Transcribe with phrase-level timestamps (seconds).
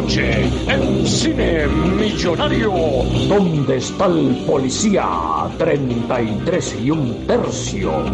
[0.00, 2.72] En Cine Millonario,
[3.28, 5.04] ¿dónde está el policía?
[5.58, 8.04] 33 y un tercio.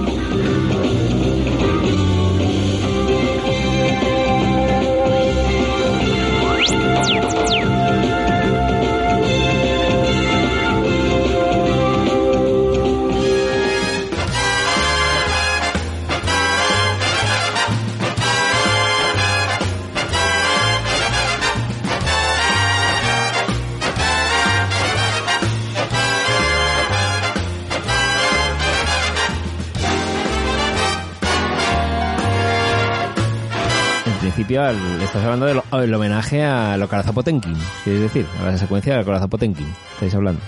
[34.44, 37.54] Principio, al- estás hablando del el homenaje a Locarazo Potenkin,
[37.86, 39.66] es decir, a la secuencia de Locarazo Potenkin.
[39.94, 40.40] Estáis hablando.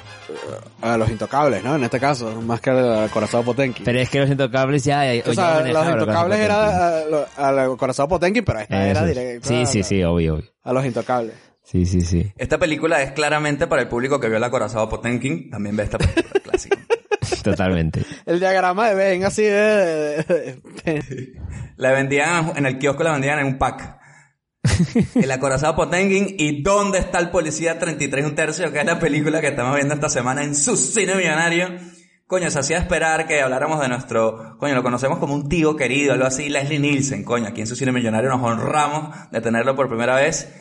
[0.82, 1.76] A los intocables, ¿no?
[1.76, 3.82] En este caso, más que al corazón Potenki.
[3.84, 5.00] Pero es que los intocables ya.
[5.00, 6.44] o ya sea, los intocables Potenkin.
[6.44, 10.34] era a lo- al corazón Potenki, pero esta era directa Sí, a sí, sí, obvio,
[10.34, 10.44] obvio.
[10.62, 11.34] a los intocables.
[11.62, 12.32] Sí, sí, sí.
[12.36, 15.50] Esta película es claramente para el público que vio la Corazón Potenkin.
[15.50, 16.45] También ve esta película.
[17.50, 18.02] Totalmente.
[18.26, 19.50] El diagrama de Ben así de...
[19.52, 20.24] de-
[20.84, 21.32] de- de-
[21.76, 23.96] La vendían en el kiosco, la vendían en un pack.
[25.14, 28.72] El acorazado Potenkin y ¿Dónde está el policía 33 un tercio?
[28.72, 31.68] Que es la película que estamos viendo esta semana en su cine millonario.
[32.26, 36.12] Coño, se hacía esperar que habláramos de nuestro, coño, lo conocemos como un tío querido,
[36.14, 39.86] algo así, Leslie Nielsen, coño, aquí en su cine millonario nos honramos de tenerlo por
[39.88, 40.52] primera vez.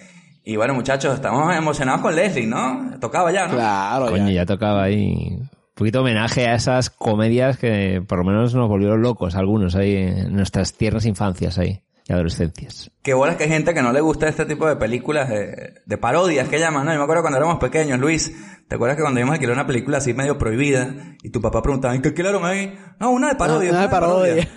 [0.44, 3.00] Y bueno, muchachos, estamos emocionados con Leslie, ¿no?
[3.02, 3.56] Tocaba ya, ¿no?
[3.56, 4.42] Claro, Coño, ya.
[4.42, 5.40] ya tocaba ahí.
[5.76, 9.94] Un poquito homenaje a esas comedias que por lo menos nos volvieron locos algunos ahí
[9.98, 12.92] en nuestras tiernas infancias ahí y adolescencias.
[13.02, 15.98] Qué bolas que hay gente que no le gusta este tipo de películas de, de
[15.98, 16.94] parodias que llaman, ¿no?
[16.94, 18.32] Yo me acuerdo cuando éramos pequeños, Luis.
[18.70, 21.62] ¿Te acuerdas que cuando íbamos a alquilar una película así medio prohibida y tu papá
[21.62, 22.74] preguntaba, ¿y qué alquilaron ahí?
[23.00, 23.72] No, una de parodia.
[23.72, 24.48] Una de parodia.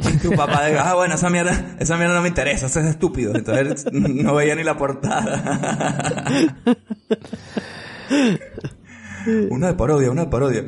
[0.00, 2.86] Y tu papá dijo, ah, bueno, esa mierda, esa mierda no me interesa, eso es
[2.86, 3.34] estúpido.
[3.36, 6.24] Entonces no veía ni la portada.
[9.50, 10.64] una de parodia, una de parodia.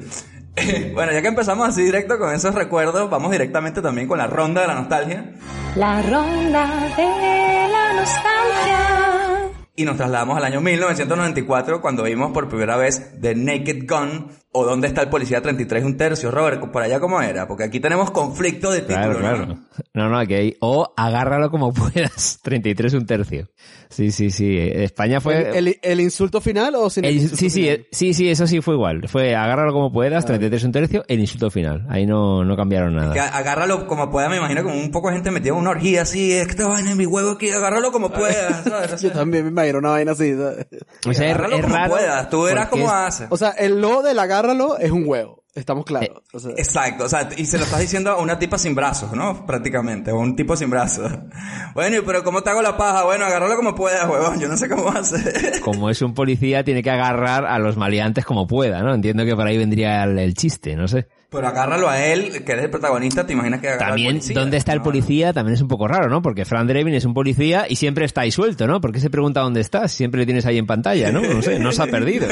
[0.92, 4.62] Bueno, ya que empezamos así directo con esos recuerdos, vamos directamente también con la ronda
[4.62, 5.32] de la nostalgia.
[5.76, 9.57] La ronda de la nostalgia.
[9.78, 14.64] Y nos trasladamos al año 1994 cuando vimos por primera vez The Naked Gun o
[14.64, 16.30] ¿Dónde está el policía 33 un tercio?
[16.32, 19.46] Robert, por allá cómo era, porque aquí tenemos conflicto de título, Claro, claro.
[19.46, 19.64] ¿no?
[19.94, 20.56] No, no, aquí hay.
[20.60, 22.40] O agárralo como puedas.
[22.42, 23.50] 33 un tercio.
[23.90, 24.56] Sí, sí, sí.
[24.58, 25.50] España fue.
[25.56, 27.86] ¿El, el, el insulto final o sin el, el- insulto sí, sí, final?
[27.92, 29.02] sí, sí, eso sí fue igual.
[29.06, 31.86] Fue agárralo como puedas, 33 un tercio, el insulto final.
[31.88, 33.12] Ahí no, no cambiaron nada.
[33.12, 36.02] Que agárralo como pueda, me imagino como un poco de gente metida en una orgía
[36.02, 39.00] así, es que esta vaina en mi huevo aquí, agárralo como puedas, ¿sabes?
[39.02, 40.34] Yo también me imagino una vaina así.
[40.36, 40.66] ¿sabes?
[41.06, 41.90] O sea, es, agárralo es como raro.
[41.92, 43.26] puedas, tú verás cómo es- haces.
[43.30, 45.44] O sea, el lo del agárralo es un huevo.
[45.54, 46.22] Estamos Eh, claros.
[46.32, 49.10] O sea, Exacto, o sea, y se lo estás diciendo a una tipa sin brazos,
[49.12, 49.44] ¿no?
[49.44, 51.10] Prácticamente, o un tipo sin brazos.
[51.74, 53.04] Bueno, y pero ¿cómo te hago la paja?
[53.04, 55.60] Bueno, agárralo como puedas, huevón, yo no sé cómo hacer.
[55.62, 58.94] Como es un policía, tiene que agarrar a los maleantes como pueda, ¿no?
[58.94, 61.08] Entiendo que por ahí vendría el, el chiste, no sé.
[61.30, 64.40] Pero agárralo a él, que eres el protagonista, te imaginas que agarra al También, policía?
[64.40, 65.32] ¿dónde está el policía?
[65.34, 66.22] También es un poco raro, ¿no?
[66.22, 68.80] Porque Fran Drebin es un policía y siempre está ahí suelto, ¿no?
[68.80, 69.92] ¿Por qué se pregunta dónde estás?
[69.92, 71.20] Siempre le tienes ahí en pantalla, ¿no?
[71.20, 72.26] No sé, no se ha perdido.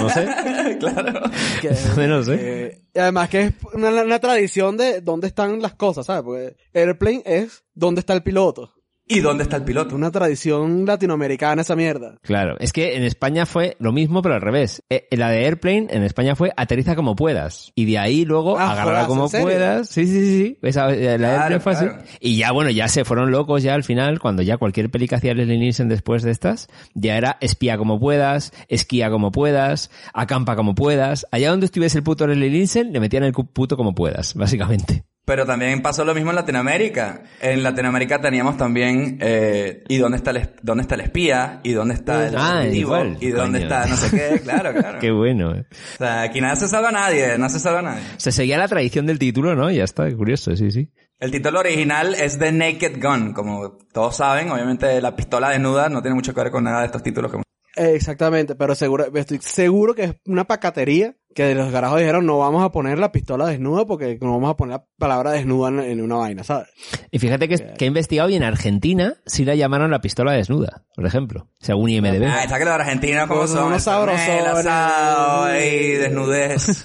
[0.00, 0.26] No sé.
[0.80, 1.20] claro.
[1.62, 2.36] que- no sé.
[2.38, 6.22] que- y además que es una, una tradición de dónde están las cosas, ¿sabes?
[6.24, 8.72] Porque Airplane es dónde está el piloto.
[9.12, 9.96] ¿Y dónde está el piloto?
[9.96, 12.14] Una tradición latinoamericana esa mierda.
[12.22, 14.82] Claro, es que en España fue lo mismo, pero al revés.
[14.88, 17.72] Eh, la de Airplane en España fue aterriza como puedas.
[17.74, 19.88] Y de ahí luego Ah, agarra como puedas.
[19.88, 20.38] Sí, sí, sí.
[20.44, 20.58] sí.
[20.62, 21.84] Esa- eh, la Claro, Airplane fue así.
[21.86, 22.02] claro.
[22.20, 25.16] Y ya, bueno, ya se fueron locos ya al final, cuando ya cualquier peli que
[25.16, 30.54] hacía Leslie Nielsen después de estas, ya era espía como puedas, esquía como puedas, acampa
[30.54, 31.26] como puedas.
[31.32, 35.02] Allá donde estuviese el puto Leslie Nielsen, le metían el puto como puedas, básicamente.
[35.24, 37.22] Pero también pasó lo mismo en Latinoamérica.
[37.40, 41.60] En Latinoamérica teníamos también, eh, ¿y dónde está el, dónde está el espía?
[41.62, 43.74] ¿Y dónde está el Ah, igual, ¿Y dónde coño.
[43.74, 44.40] está no sé qué?
[44.40, 44.98] Claro, claro.
[44.98, 45.54] Qué bueno.
[45.54, 45.64] eh.
[45.70, 48.02] O sea, aquí nada se salva a nadie, no se salva a nadie.
[48.16, 49.70] Se seguía la tradición del título, ¿no?
[49.70, 50.90] Ya está, curioso, sí, sí.
[51.20, 56.00] El título original es The Naked Gun, como todos saben, obviamente la pistola desnuda no
[56.00, 57.42] tiene mucho que ver con nada de estos títulos que
[57.76, 62.64] Exactamente, pero seguro, estoy seguro que es una pacatería que los garajos dijeron no vamos
[62.64, 66.00] a poner la pistola desnuda porque no vamos a poner la palabra desnuda en, en
[66.00, 66.68] una vaina, ¿sabes?
[67.10, 70.84] Y fíjate que, que he investigado y en Argentina sí la llamaron la pistola desnuda,
[70.94, 72.24] por ejemplo, según IMDB.
[72.26, 73.66] Ah, está que los argentinos como son.
[73.66, 76.84] unos asado, ahí, desnudez.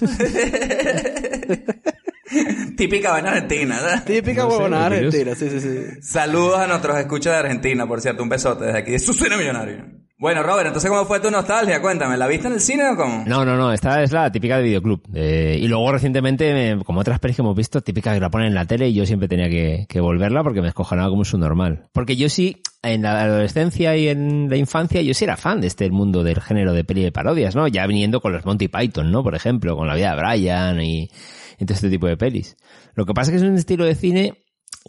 [2.76, 4.04] Típica vaina argentina, ¿verdad?
[4.04, 6.02] Típica No huevonada argentina, sí, sí, sí.
[6.02, 9.36] Saludos a nuestros escuchas de Argentina, por cierto, un besote desde aquí de su cine
[9.36, 10.05] millonario.
[10.18, 11.82] Bueno, Robert, entonces ¿cómo fue tu nostalgia?
[11.82, 13.24] Cuéntame, ¿la viste en el cine o cómo?
[13.26, 15.02] No, no, no, esta es la típica de videoclub.
[15.12, 18.54] Eh, y luego recientemente, como otras pelis que hemos visto, típica que la ponen en
[18.54, 21.90] la tele y yo siempre tenía que, volverla porque me escojonaba como su normal.
[21.92, 25.66] Porque yo sí, en la adolescencia y en la infancia, yo sí era fan de
[25.66, 27.68] este mundo del género de peli de parodias, ¿no?
[27.68, 29.22] Ya viniendo con los Monty Python, ¿no?
[29.22, 31.10] Por ejemplo, con la vida de Brian y
[31.58, 32.56] todo este tipo de pelis.
[32.94, 34.45] Lo que pasa es que es un estilo de cine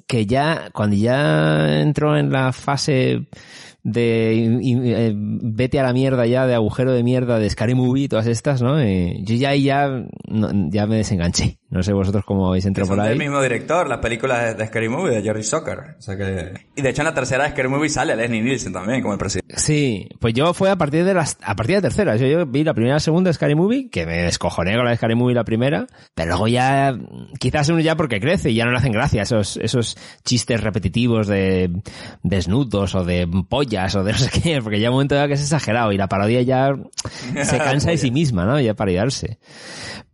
[0.08, 3.28] que ya, cuando ya entró en la fase
[3.84, 8.28] de eh, vete a la mierda ya, de agujero de mierda, de Scary Movie, todas
[8.28, 8.80] estas, ¿no?
[8.80, 11.60] Eh, yo ya ya, no- ya me desenganché.
[11.70, 13.18] No sé vosotros cómo habéis entrado por ahí.
[13.18, 15.96] mismo director, las películas de, de Scary Movie, de Jerry Zucker.
[16.00, 16.54] O sea que...
[16.76, 19.20] Y de hecho en la tercera de Scary Movie sale Leslie Nielsen también, como el
[19.20, 19.56] presidente.
[19.58, 22.16] Sí, pues yo fue a partir de las, a partir de tercera.
[22.16, 24.86] Yo, yo vi la primera y la segunda de Scary Movie, que me descojoné con
[24.86, 26.98] la de Scary Movie la primera, pero luego ya,
[27.38, 31.28] quizás uno ya porque crece y ya no le hacen gracia esos, esos chistes repetitivos
[31.28, 31.70] de
[32.24, 35.34] desnudos o de pollas o de no sé qué, porque ya un momento ya que
[35.34, 36.74] es exagerado y la parodia ya
[37.44, 38.58] se cansa de sí misma, ¿no?
[38.62, 39.38] Ya parodiarse.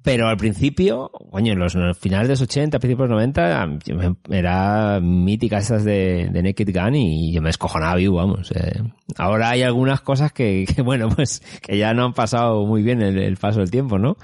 [0.03, 3.95] Pero al principio, coño, en los, finales de los 80, principios de los 90, yo
[3.95, 8.51] me- era mítica esas de, de Naked Gun y yo me escojonaba vivo, vamos.
[8.51, 8.81] eh.
[9.17, 13.01] Ahora hay algunas cosas que, que, bueno, pues, que ya no han pasado muy bien
[13.01, 14.17] el, el paso del tiempo, ¿no?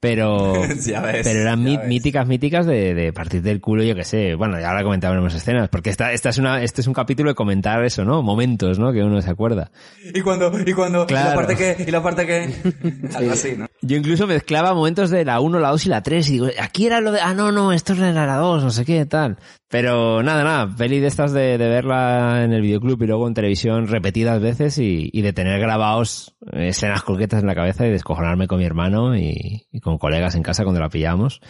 [0.00, 0.52] Pero,
[0.86, 4.34] Ya ves, pero eran míticas, míticas de, de partir del culo, yo que sé.
[4.34, 7.34] Bueno, ya ahora comentaremos escenas, porque esta, esta es una, este es un capítulo de
[7.34, 8.22] comentar eso, ¿no?
[8.22, 8.92] Momentos, ¿no?
[8.92, 9.70] Que uno se acuerda.
[10.14, 11.30] Y cuando, y cuando, y Claro.
[11.30, 12.54] la parte que, y la parte que,
[13.14, 13.66] algo así, ¿no?
[13.82, 16.86] Yo incluso mezclaba momentos de la 1, la 2 y la 3 y digo, aquí
[16.86, 19.38] era lo de, ah, no, no, esto era la 2, no sé qué, tal.
[19.68, 23.86] Pero nada, nada, peli de estas de, verla en el videoclub y luego en televisión
[23.86, 28.58] repetidas veces y, de tener grabados eh, escenas coquetas en la cabeza y descojonarme con
[28.58, 31.40] mi hermano y, con colegas en casa cuando la pillamos.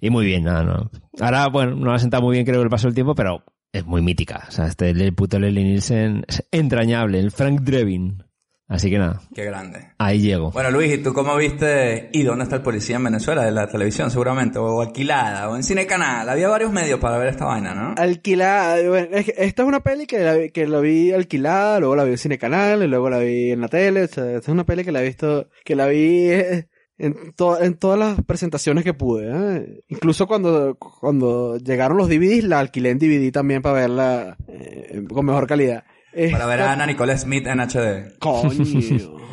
[0.00, 0.90] Y muy bien, nada, no.
[1.20, 3.42] Ahora, bueno, no ha sentado muy bien creo el paso del tiempo, pero
[3.72, 4.44] es muy mítica.
[4.48, 8.25] O sea, este el puto Leslie Nielsen es entrañable, el Frank Drebin.
[8.68, 9.92] Así que nada, Qué grande.
[9.98, 10.50] ahí llego.
[10.50, 13.44] Bueno, Luis, ¿y tú cómo viste ¿Y dónde está el policía en Venezuela?
[13.44, 16.28] De la televisión, seguramente, o alquilada, o en Cine Canal.
[16.28, 17.94] Había varios medios para ver esta vaina, ¿no?
[17.96, 21.78] Alquilada, bueno, es que esta es una peli que la, vi- que la vi alquilada,
[21.78, 24.24] luego la vi en Cine Canal, y luego la vi en la tele, o sea,
[24.32, 26.00] esta es una peli que la he visto, que la vi
[26.32, 29.80] eh, en, to- en todas las presentaciones que pude, ¿eh?
[29.86, 35.24] Incluso cuando, cuando llegaron los DVDs, la alquilé en DVD también para verla eh, con
[35.24, 35.84] mejor calidad.
[36.32, 38.18] Para ver Esta- a Ana Nicole Smith en HD.
[38.18, 38.50] Coño.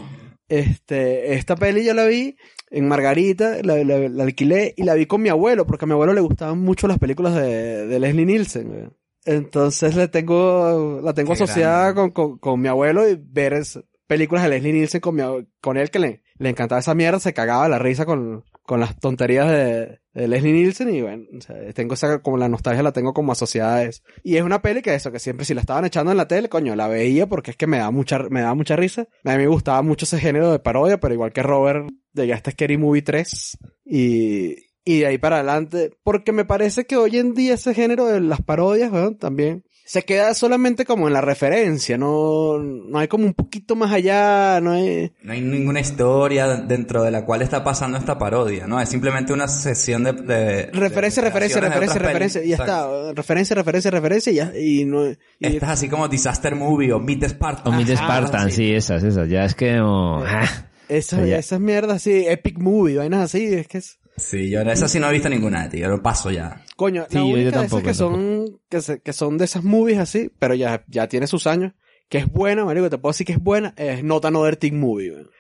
[0.50, 2.36] Este, esta peli yo la vi
[2.70, 5.94] en Margarita, la, la- la alquilé y la vi con mi abuelo, porque a mi
[5.94, 8.68] abuelo le gustaban mucho las películas de, de Leslie Nielsen.
[8.68, 8.84] güey.
[9.26, 13.80] Entonces le tengo, la tengo Qué asociada con, con, con mi abuelo y ver es-
[14.06, 15.24] películas de Leslie Nielsen con, mi,
[15.62, 19.00] con él que le, le encantaba esa mierda, se cagaba la risa con, con las
[19.00, 21.26] tonterías de, de Leslie Nielsen y bueno,
[21.74, 24.02] tengo esa, como la nostalgia la tengo como asociada a eso.
[24.24, 26.50] Y es una peli que eso, que siempre si la estaban echando en la tele,
[26.50, 29.08] coño, la veía porque es que me da mucha, me da mucha risa.
[29.24, 32.52] A mí me gustaba mucho ese género de parodia, pero igual que Robert, llegué hasta
[32.52, 34.56] Scary Movie 3 y,
[34.86, 38.22] y de ahí para adelante, porque me parece que hoy en día ese género de
[38.22, 43.26] las parodias, weón, también se queda solamente como en la referencia, no, no hay como
[43.26, 45.12] un poquito más allá, no hay...
[45.24, 48.80] No hay ninguna historia dentro de la cual está pasando esta parodia, ¿no?
[48.80, 50.14] Es simplemente una sesión de...
[50.14, 52.56] de- Referencia, de referencia, referencia, referencia, y ya.
[52.56, 53.02] Exacto.
[53.10, 53.14] está.
[53.14, 57.00] Referencia, referencia, referencia, y ya, y no, y- Esta es así como Disaster Movie o
[57.00, 57.74] Meet Spartan.
[57.74, 59.28] O Meet Ajá, Spartan, sí, esas, esas.
[59.28, 59.80] Ya es que...
[59.82, 60.48] oh, ah.
[60.88, 61.38] esas, Ya.
[61.38, 65.10] esas mierdas así, epic movie, vainas así, es que es, Sí, yo esa sí no
[65.10, 65.82] he visto ninguna, tío.
[65.82, 66.62] Yo lo paso ya.
[66.76, 69.64] coño, Sí, la yo- de esas tampoco, que son, que, se- que son de esas
[69.64, 71.74] movies así, pero ya, ya tiene sus años,
[72.14, 75.14] que es buena, marico, te puedo decir que es buena, es Not Another Teen Movie,
[75.14, 75.32] weón.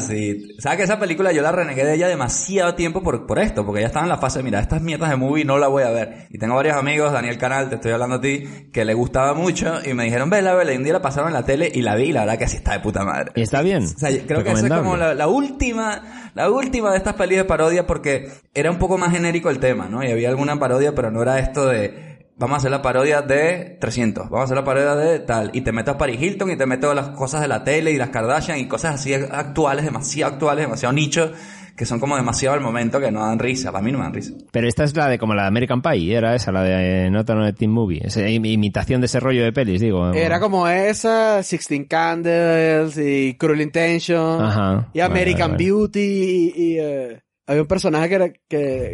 [0.00, 0.54] sí.
[0.60, 3.66] ¿Sabes que esa película yo la renegué de ella demasiado tiempo por, por esto?
[3.66, 5.90] Porque ya estaba en la fase, mira, estas mierdas de movie no la voy a
[5.90, 6.28] ver.
[6.30, 9.80] Y tengo varios amigos, Daniel Canal, te estoy hablando a ti, que le gustaba mucho
[9.84, 10.72] y me dijeron, vela, vela.
[10.72, 12.46] Y un día la pasaron en la tele y la vi y la verdad que
[12.46, 13.32] sí está de puta madre.
[13.34, 13.82] Y está bien.
[13.82, 17.38] O sea, creo que esa es como la, la última, la última de estas pelis
[17.38, 20.04] de parodia porque era un poco más genérico el tema, ¿no?
[20.04, 22.09] Y había alguna parodia, pero no era esto de,
[22.40, 25.60] vamos a hacer la parodia de 300, vamos a hacer la parodia de tal, y
[25.60, 28.08] te meto a Paris Hilton y te meto las cosas de la tele y las
[28.10, 31.30] Kardashian y cosas así actuales, demasiado actuales, demasiado nicho,
[31.76, 34.12] que son como demasiado al momento que no dan risa, para mí no me dan
[34.12, 34.32] risa.
[34.50, 37.10] Pero esta es la de como la de American Pie, era esa, la de eh,
[37.10, 38.00] Not Another Teen Movie.
[38.04, 40.12] Esa im- imitación de ese rollo de pelis, digo.
[40.12, 44.88] Era como esa, Sixteen Candles y Cruel Intention Ajá.
[44.92, 45.64] y American Vale, vale, vale.
[45.64, 47.20] Beauty y, y, eh,
[47.50, 48.38] había un personaje que era, que,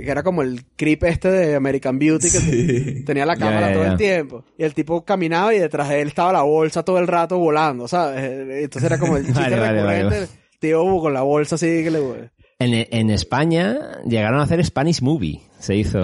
[0.05, 3.05] que era como el creep este de American Beauty que Sí.
[3.05, 4.45] tenía la cámara todo el tiempo.
[4.59, 7.87] Y el tipo caminaba y detrás de él estaba la bolsa todo el rato volando,
[7.87, 8.25] ¿sabes?
[8.65, 10.33] Entonces era como el chiste Vale, vale, vale, recurrente.
[10.59, 12.31] Tío con la bolsa así que le...
[12.59, 15.99] En, en España llegaron a hacer Spanish Movie, se hizo,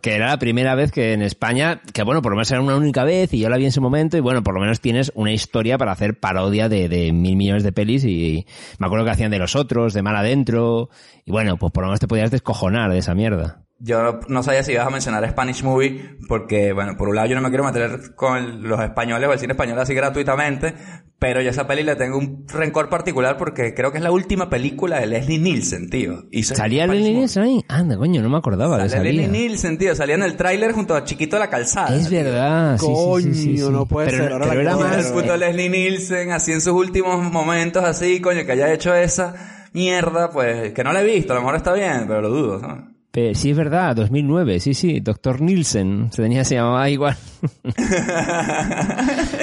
[0.00, 2.76] que era la primera vez que en España, que bueno, por lo menos era una
[2.76, 5.12] única vez y yo la vi en su momento y bueno, por lo menos tienes
[5.14, 8.46] una historia para hacer parodia de, de mil millones de pelis y,
[8.78, 10.88] me acuerdo que hacían de los otros, de Mal Adentro
[11.26, 13.64] y bueno, pues por lo menos te podías descojonar de esa mierda.
[13.80, 17.36] Yo no sabía si ibas a mencionar Spanish Movie, porque, bueno, por un lado yo
[17.36, 20.74] no me quiero meter con los españoles o el cine español así gratuitamente,
[21.18, 24.48] pero yo esa peli le tengo un rencor particular porque creo que es la última
[24.48, 26.24] película de Leslie Nielsen, tío.
[26.42, 27.12] ¿Salía Movie.
[27.12, 27.64] Nielsen ahí?
[27.66, 29.28] Anda, coño, no me acordaba de Sale Leslie.
[29.28, 29.96] Nielsen, tío.
[29.96, 31.96] Salía en el tráiler junto a Chiquito de la Calzada.
[31.96, 32.22] Es tío.
[32.22, 33.62] verdad, sí, sí, sí, sí, sí.
[33.62, 35.06] Coño, no puede pero, ser, ahora pero la era más...
[35.06, 39.34] el puto Leslie Nielsen, así en sus últimos momentos, así, coño, que haya hecho esa
[39.72, 42.60] mierda, pues, que no la he visto, a lo mejor está bien, pero lo dudo,
[42.60, 42.84] ¿sabes?
[43.10, 47.16] Pe- Sí, es verdad, 2009, sí, sí, Doctor Nielsen, se tenía, se llamaba igual.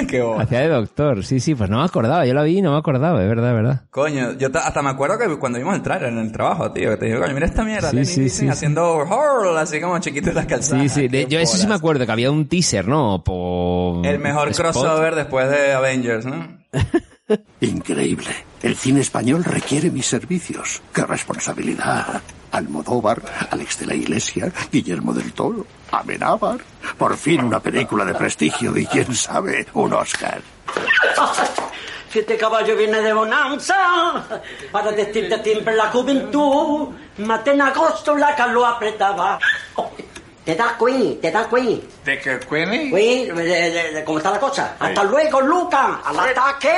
[0.08, 0.40] Qué bobo.
[0.40, 2.78] Hacía de doctor, sí, sí, pues no me acordaba, yo la vi y no me
[2.78, 3.80] acordaba, es verdad, es verdad.
[3.90, 6.90] Coño, yo ta- hasta me acuerdo que cuando vimos el trailer en el trabajo, tío,
[6.90, 9.98] que te digo, coño, mira esta mierda, Sí, sí, Nielsen sí, haciendo horror, así como
[9.98, 10.82] chiquito de las calzadas.
[10.92, 13.22] Sí, sí, de- yo eso sí me acuerdo, que había un teaser, ¿no?
[13.24, 14.06] Por...
[14.06, 14.72] El mejor Spot.
[14.72, 16.46] crossover después de Avengers, ¿no?
[17.60, 18.26] Increíble.
[18.66, 20.82] El cine español requiere mis servicios.
[20.92, 22.20] ¡Qué responsabilidad!
[22.50, 26.58] Almodóvar, Alex de la Iglesia, Guillermo del Toro, Amenábar.
[26.98, 30.42] Por fin una película de prestigio y quién sabe, un Oscar.
[32.10, 34.24] Si este caballo viene de bonanza,
[34.72, 39.38] para decirte siempre la juventud, mate en agosto la calor apretaba.
[40.46, 41.80] Te da Queen, te da Queen.
[42.04, 42.88] ¿De qué, Queenie?
[42.90, 44.76] Queen, de- de- de- ¿cómo está la cosa?
[44.78, 46.68] Hasta luego, Luca, al ataque.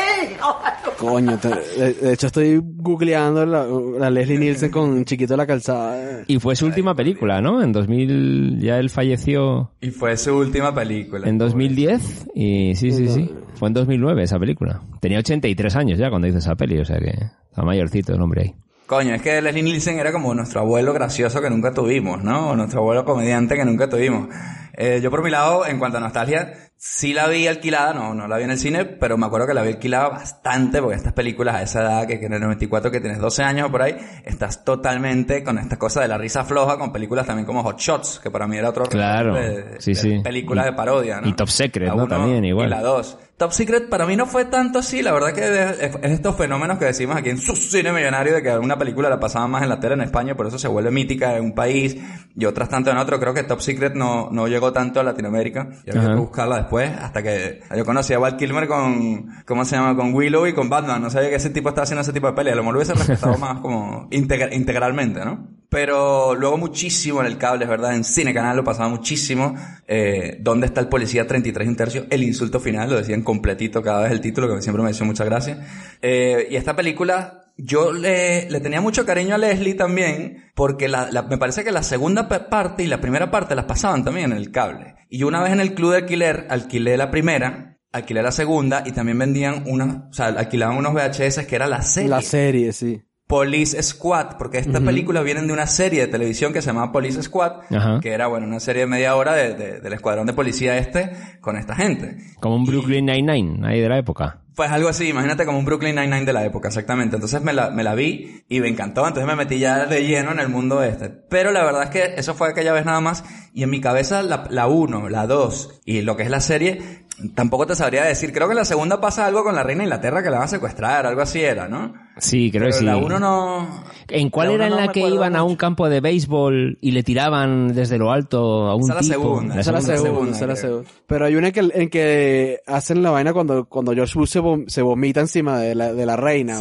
[0.98, 1.48] Coño, te-
[1.78, 3.66] de, de hecho estoy googleando la,
[3.98, 6.22] la Leslie Nielsen con Chiquito de la Calzada.
[6.26, 7.62] Y fue su última película, ¿no?
[7.62, 11.28] En 2000, ya él falleció Y fue su última película.
[11.28, 14.80] en 2010 y sí, sí, sí, fue en 2009 esa película.
[15.00, 18.42] Tenía 83 años ya cuando hizo esa peli, o sea que está mayorcito el hombre
[18.42, 18.54] ahí.
[18.88, 22.48] Coño, es que Leslie Nielsen era como nuestro abuelo gracioso que nunca tuvimos, ¿no?
[22.48, 24.28] O nuestro abuelo comediante que nunca tuvimos.
[24.72, 28.26] Eh, yo por mi lado, en cuanto a nostalgia, sí la vi alquilada, no, no
[28.26, 31.12] la vi en el cine, pero me acuerdo que la vi alquilada bastante, porque estas
[31.12, 33.82] películas a esa edad, que, que en el 94, que tienes 12 años o por
[33.82, 37.78] ahí, estás totalmente con esta cosa de la risa floja, con películas también como Hot
[37.78, 40.20] Shots, que para mí era otro Claro, de, sí, de sí.
[40.24, 41.28] películas de parodia, ¿no?
[41.28, 42.08] y Top Secret, ¿no?
[42.08, 42.68] También, igual.
[42.68, 43.18] Y la dos.
[43.38, 46.76] Top Secret para mí no fue tanto así, la verdad que es, es estos fenómenos
[46.78, 49.68] que decimos aquí en su cine millonario de que alguna película la pasaba más en
[49.68, 51.96] la tele en España, por eso se vuelve mítica en un país
[52.36, 53.20] y otras tanto en otro.
[53.20, 56.90] Creo que Top Secret no, no llegó tanto a Latinoamérica y había que buscarla después
[57.00, 59.94] hasta que yo conocí a Val Kilmer con, ¿cómo se llama?
[59.94, 61.00] Con Willow y con Batman.
[61.00, 62.56] No sabía que ese tipo estaba haciendo ese tipo de peleas.
[62.56, 65.46] Lo mejor lo hubiese respetado más como integra- integralmente, ¿no?
[65.70, 69.54] Pero luego muchísimo en el cable, es verdad, en Cine Canal lo pasaba muchísimo.
[69.86, 72.06] Eh, ¿Dónde está el policía 33 y un tercio?
[72.08, 75.24] El insulto final, lo decían completito cada vez el título, que siempre me hizo mucha
[75.24, 75.66] gracia.
[76.00, 81.10] Eh, y esta película, yo le, le tenía mucho cariño a Leslie también, porque la,
[81.10, 84.38] la- me parece que la segunda parte y la primera parte las pasaban también en
[84.38, 84.94] el cable.
[85.10, 88.84] Y yo una vez en el club de alquiler, alquilé la primera, alquilé la segunda
[88.86, 92.08] y también vendían unas, o sea, alquilaban unos VHS que era la serie.
[92.10, 93.02] La serie, sí.
[93.28, 97.22] Police Squad, porque estas películas vienen de una serie de televisión que se llamaba Police
[97.22, 98.00] Squad, Ajá.
[98.00, 101.12] que era, bueno, una serie de media hora de- de- del escuadrón de policía este
[101.42, 102.16] con esta gente.
[102.40, 104.40] Como un Brooklyn Nine-Nine, ahí de la época.
[104.56, 107.14] Pues algo así, imagínate como un Brooklyn Nine-Nine de la época, exactamente.
[107.16, 110.32] Entonces me la, me la vi y me encantó, entonces me metí ya de lleno
[110.32, 111.10] en el mundo este.
[111.10, 113.22] Pero la verdad es que eso fue aquella vez nada más
[113.54, 117.06] y en mi cabeza la, la 1, la 2 y lo que es la serie,
[117.34, 118.32] tampoco te sabría decir.
[118.32, 120.44] Creo que en la segunda pasa algo con la reina de Inglaterra que la van
[120.44, 121.92] a secuestrar, algo así era, ¿no?
[122.18, 122.84] Sí, creo Pero que sí.
[122.84, 123.84] la 1 no...
[124.10, 127.02] ¿En cuál la era en la que iban a un campo de béisbol y le
[127.02, 129.22] tiraban desde lo alto a un Esa es la tipo?
[129.36, 129.60] segunda.
[129.60, 130.90] Esa es la segunda, esa es la segunda.
[131.06, 134.40] Pero hay una en que, en que hacen la vaina cuando, cuando George Bush se,
[134.40, 136.58] vom- se vomita encima de la, de la reina.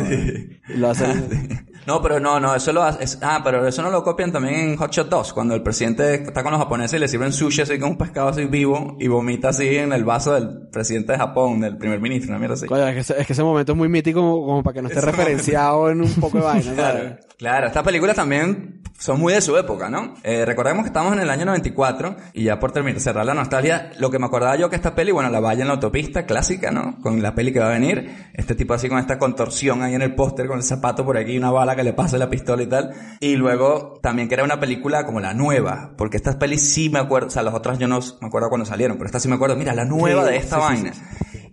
[0.69, 1.67] Y Lo hacen...
[1.87, 4.55] No, pero no, no, eso lo hace, es- ah, pero eso no lo copian también
[4.55, 7.61] en Hot Shot 2, cuando el presidente está con los japoneses y le sirven sushi
[7.61, 11.17] así con un pescado así vivo y vomita así en el vaso del presidente de
[11.17, 12.65] Japón, del primer ministro, una mierda así.
[12.65, 14.81] Coño, es, que ese, es que ese momento es muy mítico como, como para que
[14.81, 16.57] no esté Ese referenciado en un poco de vaina.
[16.75, 17.25] Claro, ¿sabes?
[17.37, 20.15] claro, estas películas también son muy de su época, ¿no?
[20.23, 23.91] Eh, recordemos que estamos en el año 94 y ya por terminar, cerrar la nostalgia,
[23.99, 26.71] lo que me acordaba yo que esta peli, bueno, la valla en la autopista, clásica,
[26.71, 26.97] ¿no?
[27.01, 30.01] Con la peli que va a venir, este tipo así con esta contorsión ahí en
[30.01, 32.61] el póster, con el zapato por aquí y una bala que le pasa la pistola
[32.63, 32.91] y tal.
[33.21, 36.99] Y luego también que era una película como la nueva, porque estas pelis sí me
[36.99, 39.35] acuerdo, o sea, las otras yo no me acuerdo cuando salieron, pero esta sí me
[39.35, 40.91] acuerdo, mira, la nueva Sí, de esta sí, sí, vaina.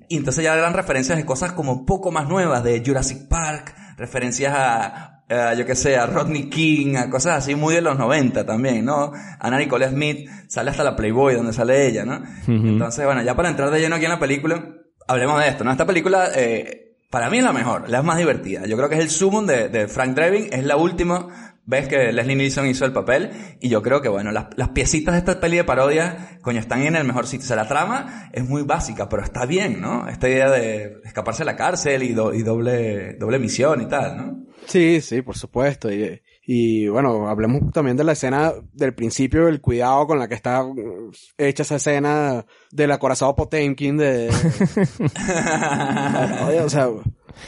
[0.09, 4.53] Y entonces ya eran referencias de cosas como poco más nuevas, de Jurassic Park, referencias
[4.57, 5.15] a
[5.57, 9.13] yo que sé, a Rodney King, a cosas así muy de los 90 también, ¿no?
[9.41, 12.23] Ana Nicole Smith sale hasta la Playboy donde sale ella, ¿no?
[12.47, 14.63] Entonces, bueno, ya para entrar de lleno aquí en la película,
[15.09, 15.73] hablemos de esto, ¿no?
[15.73, 16.84] Esta película, eh,
[17.15, 18.67] para mí es la mejor, la más divertida.
[18.67, 21.29] Yo creo que es el sumum de, de Frank Drebin, es la última
[21.65, 23.31] ves que Leslie Nielsen hizo el papel
[23.61, 26.83] y yo creo que bueno, las, las piecitas de esta peli de parodia, coño, están
[26.83, 27.45] en el mejor sitio.
[27.45, 30.09] O sea, la trama es muy básica, pero está bien, ¿no?
[30.09, 34.17] Esta idea de escaparse de la cárcel y, do- y doble, doble misión y tal,
[34.17, 34.45] ¿no?
[34.67, 35.91] Sí, sí, por supuesto.
[35.93, 40.35] Y, y bueno, hablemos también de la escena del principio, el cuidado con la que
[40.35, 40.63] está
[41.39, 44.29] hecha esa escena del acorazado Potemkin de...
[46.49, 46.89] Oye, o sea,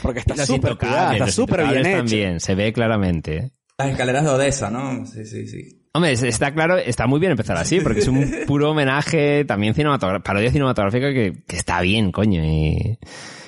[0.01, 1.97] porque está súper cuidada, está súper bien hecha.
[1.97, 3.51] también, se ve claramente.
[3.77, 5.05] Las escaleras de Odessa, ¿no?
[5.05, 5.83] Sí, sí, sí.
[5.93, 9.73] Hombre, es- está claro, está muy bien empezar así, porque es un puro homenaje también
[9.73, 12.97] cinematográfico, parodia cinematográfica que, que está bien, coño, y,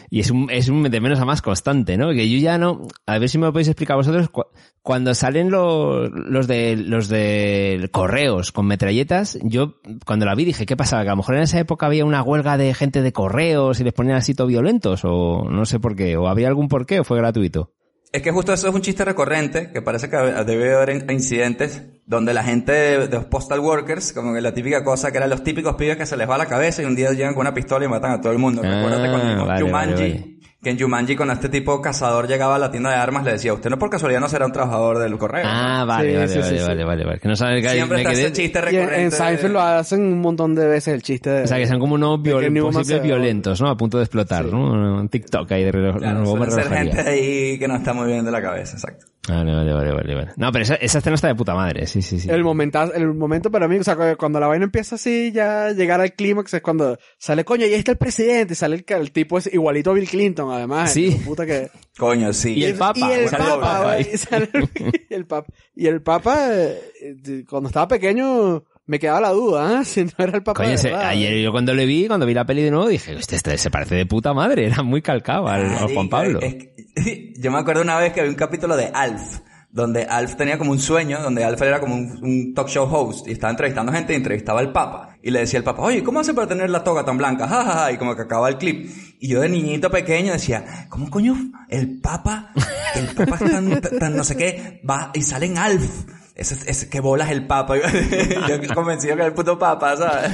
[0.09, 2.09] y es un, es un de menos a más constante, ¿no?
[2.11, 4.43] Que yo ya no, a ver si me lo podéis explicar vosotros, cu-
[4.81, 9.75] cuando salen los, los de, los de correos con metralletas, yo
[10.05, 11.03] cuando la vi dije, ¿qué pasaba?
[11.03, 13.83] Que a lo mejor en esa época había una huelga de gente de correos y
[13.83, 17.03] les ponían así todo violentos, o no sé por qué, o había algún porqué, o
[17.03, 17.71] fue gratuito.
[18.11, 21.83] Es que justo eso es un chiste recurrente, que parece que debe haber in- incidentes
[22.07, 25.29] donde la gente de, de los postal workers, como que la típica cosa que eran
[25.29, 27.53] los típicos pibes que se les va la cabeza y un día llegan con una
[27.53, 28.63] pistola y matan a todo el mundo.
[28.65, 30.38] Ah, Recuérdate con, con vale, Jumanji, vale, vale.
[30.61, 33.53] Que en Jumanji con este tipo cazador llegaba a la tienda de armas le decía,
[33.53, 35.43] usted no por casualidad no será un trabajador del correo.
[35.45, 36.83] Ah, vale, Sí, vale, sí, vale, sí, vale, sí.
[36.85, 39.01] vale, vale, Que no sabes que Siempre está quedé- ese chiste Y en, recurrente.
[39.03, 41.43] en Seinfeld lo hacen un montón de veces el chiste de...
[41.43, 43.69] O sea, que sean como unos viol- posibles violentos, ¿no?
[43.69, 44.97] A punto de explotar, ¿no?
[44.99, 48.25] Un TikTok ahí de reloj, Claro, suele ser gente ahí que no está muy bien
[48.25, 49.05] de la cabeza, exacto.
[49.27, 50.31] Vale, vale, vale, vale, vale.
[50.37, 52.29] No, pero esa, esa escena está de puta madre, sí, sí, sí.
[52.31, 55.71] El momento, el momento para mí, o sea, cu- cuando la vaina empieza así, ya
[55.71, 59.11] llegar al clímax es cuando sale, coño, y ahí está el presidente, sale el, el
[59.11, 60.93] tipo es igualito a Bill Clinton, además.
[60.93, 61.17] Sí.
[61.19, 61.69] el Puta que...
[61.97, 62.53] Coño, sí.
[62.55, 64.69] Y el Papa, Y el sale el Papa, y sale el,
[65.09, 65.53] y el Papa.
[65.75, 69.83] Y el Papa, eh, cuando estaba pequeño, me quedaba la duda, ¿ah?
[69.85, 72.33] Si no era el Papa Coño, de ese- ayer yo cuando le vi, cuando vi
[72.33, 75.47] la peli de nuevo, dije, este, este se parece de puta madre, era muy calcado
[75.47, 76.39] al, al Marico, Juan Pablo.
[76.41, 79.39] es que- yo me acuerdo una vez que había un capítulo de Alf,
[79.71, 83.27] donde Alf tenía como un sueño, donde Alf era como un, un talk show host
[83.27, 85.15] y estaba entrevistando gente y entrevistaba al Papa.
[85.21, 87.47] Y le decía al Papa, oye, ¿cómo hace para tener la toga tan blanca?
[87.47, 88.89] Ja, ja, ja", Y como que acababa el clip.
[89.19, 91.35] Y yo de niñito pequeño decía, ¿cómo coño
[91.69, 92.51] el Papa,
[92.95, 96.05] el Papa es tan, tan no sé qué, va y sale en Alf?
[96.39, 97.75] Ese, ese, que bolas el Papa.
[98.49, 100.31] yo convencido que era el puto Papa, ¿sabes?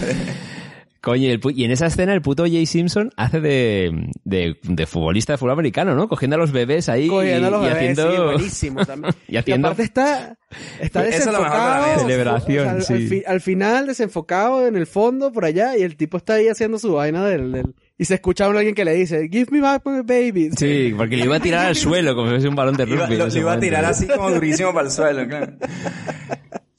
[1.01, 4.85] Coño, y, el y en esa escena el puto Jay Simpson hace de, de, de
[4.87, 6.07] futbolista de fútbol americano, ¿no?
[6.07, 8.11] Cogiendo a los bebés ahí Cogiendo y, a los y bebés, haciendo...
[8.11, 9.13] sí, buenísimo también.
[9.27, 9.67] y haciendo...
[9.67, 10.35] aparte está,
[10.81, 12.07] está Eso es lo mejor para mí, desenfocado.
[12.09, 12.93] celebración, al, sí.
[12.93, 16.47] al fi- al final desenfocado en el fondo, por allá, y el tipo está ahí
[16.47, 19.61] haciendo su vaina del, del- y se escucha a alguien que le dice, give me
[19.61, 20.49] back my baby.
[20.57, 23.03] Sí, porque le iba a tirar al suelo como si fuese un balón de Iba-
[23.05, 23.13] rugby.
[23.13, 25.53] en lo, lo iba a tirar así como durísimo para el suelo, claro.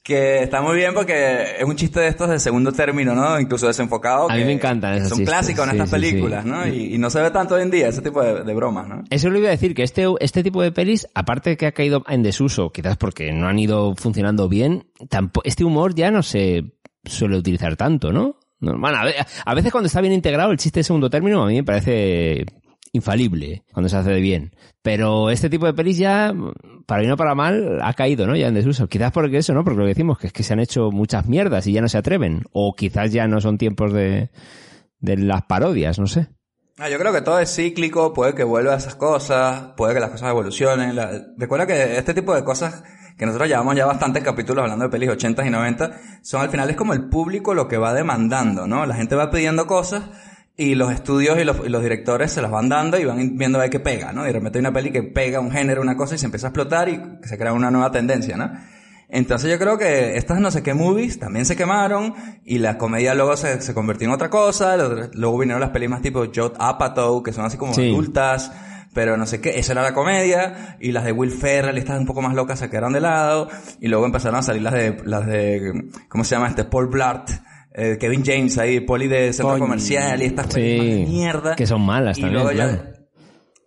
[0.03, 3.41] Que está muy bien porque es un chiste de estos de segundo término, ¿no?
[3.41, 4.31] Incluso desenfocado.
[4.31, 6.01] A mí que me encantan esos Son chistes, clásicos en sí, estas sí, sí.
[6.13, 6.65] películas, ¿no?
[6.69, 9.03] Y, y no se ve tanto hoy en día ese tipo de, de bromas, ¿no?
[9.11, 11.73] Eso lo iba a decir, que este, este tipo de pelis, aparte de que ha
[11.73, 16.23] caído en desuso, quizás porque no han ido funcionando bien, tampo- este humor ya no
[16.23, 16.63] se
[17.05, 18.39] suele utilizar tanto, ¿no?
[18.61, 19.15] No, Bueno, a ve-
[19.45, 22.47] a veces cuando está bien integrado el chiste de segundo término a mí me parece
[22.93, 24.55] infalible cuando se hace de bien.
[24.83, 26.33] Pero este tipo de pelis ya,
[26.87, 28.37] para bien o para mal, ha caído, ¿no?
[28.37, 28.89] Ya en desuso.
[28.89, 29.65] Quizás porque eso, ¿no?
[29.65, 31.89] Porque lo que decimos, que es que se han hecho muchas mierdas y ya no
[31.89, 32.45] se atreven.
[32.53, 34.31] O quizás ya no son tiempos de,
[35.01, 36.29] de las parodias, no sé.
[36.79, 40.01] Ah, yo creo que todo es cíclico, puede que vuelva a esas cosas, puede que
[40.01, 40.95] las cosas evolucionen.
[40.97, 42.83] La- Recuerda que este tipo de cosas
[43.17, 45.91] que nosotros llevamos ya bastantes capítulos hablando de pelis 80 y 90,
[46.23, 48.85] son al final es como el público lo que va demandando, ¿no?
[48.87, 50.05] La gente va pidiendo cosas
[50.57, 53.59] y los estudios y los, y los directores se las van dando y van viendo
[53.59, 54.25] a ver qué pega, ¿no?
[54.25, 56.47] Y de repente hay una peli que pega un género, una cosa y se empieza
[56.47, 58.51] a explotar y se crea una nueva tendencia, ¿no?
[59.09, 63.15] Entonces yo creo que estas no sé qué movies también se quemaron y la comedia
[63.15, 64.77] luego se, se convirtió en otra cosa,
[65.13, 67.89] luego vinieron las pelis más tipo Judd Apatow, que son así como Sí.
[67.89, 68.51] adultas,
[68.97, 72.07] pero no sé qué, esa era la comedia, y las de Will Ferrell, estas un
[72.07, 73.49] poco más locas se quedaron de lado,
[73.81, 76.65] y luego empezaron a salir las de, las de, ¿cómo se llama este?
[76.65, 77.29] Paul Blart,
[77.75, 79.61] eh, Kevin James ahí, poli de centro Coño.
[79.65, 81.55] comercial y estas más de Sí, mierda.
[81.57, 82.93] que son malas y también, luego ya-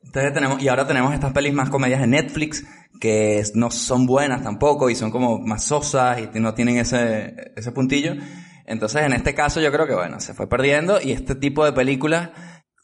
[0.04, 2.66] entonces tenemos, y ahora tenemos estas pelis más comedias de Netflix
[3.00, 7.72] que no son buenas tampoco y son como más sosas y no tienen ese, ese
[7.72, 8.16] puntillo.
[8.66, 11.74] Entonces en este caso yo creo que bueno, se fue perdiendo y este tipo de
[11.74, 12.30] películas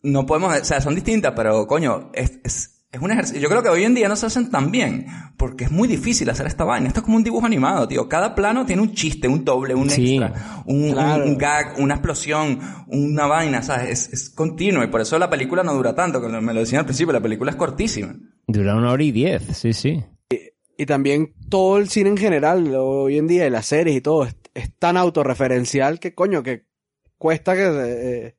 [0.03, 3.41] no podemos, o sea, son distintas, pero coño, es, es, es un ejercicio.
[3.41, 6.29] Yo creo que hoy en día no se hacen tan bien porque es muy difícil
[6.29, 6.87] hacer esta vaina.
[6.87, 8.07] Esto es como un dibujo animado, tío.
[8.07, 10.15] Cada plano tiene un chiste, un doble, un Sí.
[10.17, 11.25] extra, un, un- Claro.
[11.25, 13.89] un gag, una explosión, una vaina, ¿sabes?
[13.89, 16.79] Es, es continuo y por eso la película no dura tanto, que me lo decían
[16.79, 18.15] al principio, la película es cortísima.
[18.47, 20.03] Dura una hora y diez, sí, sí.
[20.77, 24.25] y también todo el cine en general, hoy en día, y las series y todo,
[24.25, 26.65] es, es tan autorreferencial que coño, que
[27.17, 28.35] cuesta que eh,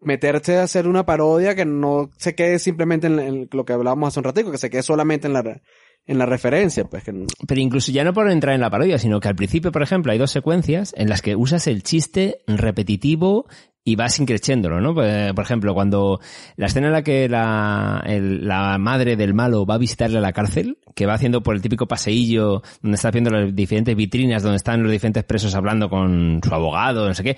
[0.00, 4.20] meterse a hacer una parodia que no se quede simplemente en, lo que hablábamos hace
[4.20, 5.60] un ratico, que se quede solamente en la,
[6.06, 7.12] en la referencia, pues que
[7.46, 10.12] Pero incluso ya no por entrar en la parodia, sino que al principio, por ejemplo,
[10.12, 13.46] hay dos secuencias en las que usas el chiste repetitivo
[13.84, 14.94] y vas increchéndolo, ¿no?
[14.94, 16.20] Pues, Por ejemplo, cuando
[16.56, 20.32] la escena en la que la, la madre del malo va a visitarle a la
[20.32, 24.56] cárcel, que va haciendo por el típico paseillo donde está viendo las diferentes vitrinas donde
[24.56, 27.36] están los diferentes presos hablando con su abogado, no sé qué,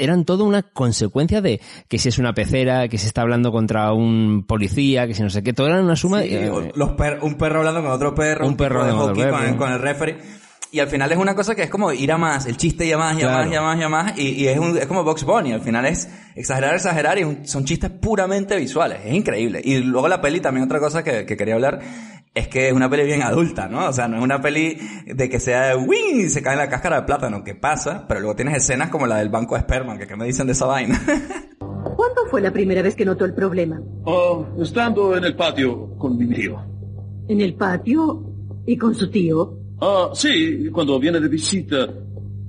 [0.00, 3.92] eran todo una consecuencia de que si es una pecera, que si está hablando contra
[3.92, 6.22] un policía, que si no sé qué, todo era una suma...
[6.22, 9.32] Sí, eh, los per- un perro hablando con otro perro, Un perro de hockey otro
[9.36, 9.58] con, el, perro.
[9.58, 10.18] con el referee.
[10.72, 12.90] Y al final es una cosa que es como ir a más, el chiste y
[12.90, 13.44] a más, y a Claro.
[13.44, 15.52] más, y a más, y a más, y, y es, un, es como Box Bunny,
[15.52, 19.60] al final es exagerar, exagerar, y un- son chistes puramente visuales, es increíble.
[19.62, 21.78] Y luego la peli, también otra cosa que, que quería hablar,
[22.34, 23.88] es que es una peli bien adulta, ¿no?
[23.88, 26.58] O sea, no es una peli de que sea de wing y se cae en
[26.58, 29.60] la cáscara de plátano, que pasa, pero luego tienes escenas como la del banco de
[29.60, 31.00] esperma, que, que me dicen de esa vaina.
[31.58, 33.80] ¿Cuándo fue la primera vez que notó el problema?
[34.04, 36.60] Oh, estando en el patio con mi tío.
[37.28, 38.22] ¿En el patio
[38.66, 39.56] y con su tío?
[39.80, 41.88] Ah, sí, cuando viene de visita,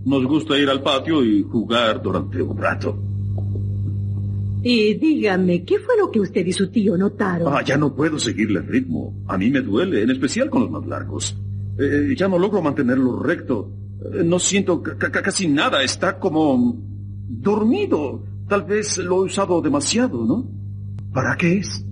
[0.05, 2.97] nos gusta ir al patio y jugar durante un rato.
[4.67, 7.53] Y dígame, ¿qué fue lo que usted y su tío notaron?
[7.53, 9.13] Ah, ya no puedo seguirle el ritmo.
[9.27, 11.37] A mí me duele, en especial con los más largos.
[11.77, 13.69] Eh, ya no logro mantenerlo recto.
[14.11, 15.83] Eh, no siento ca- ca- casi nada.
[15.83, 16.77] Está como
[17.29, 18.23] dormido.
[18.49, 20.47] Tal vez lo he usado demasiado, ¿no?
[21.13, 21.85] ¿Para qué es?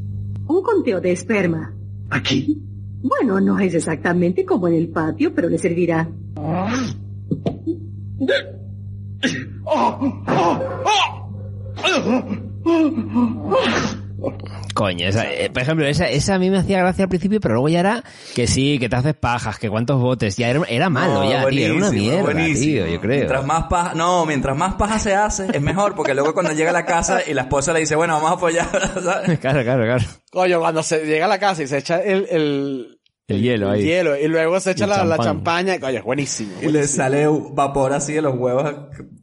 [0.47, 1.75] Un conteo de esperma.
[2.09, 2.59] ¿Aquí?
[3.03, 6.09] Bueno, no es exactamente como en el patio, pero le servirá.
[14.73, 17.55] Coño, esa, eh, por ejemplo, esa, esa a mí me hacía gracia al principio, pero
[17.55, 20.89] luego ya era que sí, que te haces pajas, que cuántos botes, ya era, era
[20.89, 22.85] malo No, ya, tío, era una mierda, buenísimo.
[22.85, 23.17] tío, yo creo.
[23.17, 26.69] Mientras más paja, no, mientras más paja se hace, es mejor, porque luego cuando llega
[26.69, 28.69] a la casa y la esposa le dice, bueno, vamos a apoyar,
[29.03, 29.39] ¿sabes?
[29.43, 30.05] Claro, claro, claro.
[30.31, 32.92] Coño, cuando se llega a la casa y se echa el, el,
[33.25, 33.83] El hielo ahí.
[33.83, 35.65] hielo y luego se echa El la, la champán.
[35.65, 36.51] champaña, coño, es buenísimo.
[36.61, 38.73] Y le sale vapor así de los huevos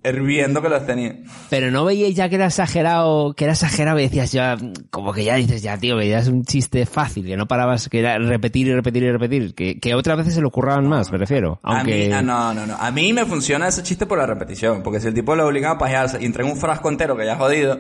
[0.03, 1.17] hirviendo que los tenía.
[1.51, 4.57] Pero no veíais ya que era exagerado, que era exagerado y decías ya,
[4.91, 7.91] como que ya dices ya, tío, que ya es un chiste fácil, que no parabas,
[7.91, 11.13] que era repetir y repetir y repetir, que, que otras veces se lo curraban más,
[11.13, 11.61] me refiero.
[11.63, 12.07] Aunque...
[12.07, 12.77] A mí, ah, no, no, no.
[12.81, 14.83] A mí me funciona ese chiste por la repetición.
[14.83, 17.33] Porque si el tipo lo obliga a pajearse y entrega un frasco entero que ya
[17.33, 17.79] es jodido,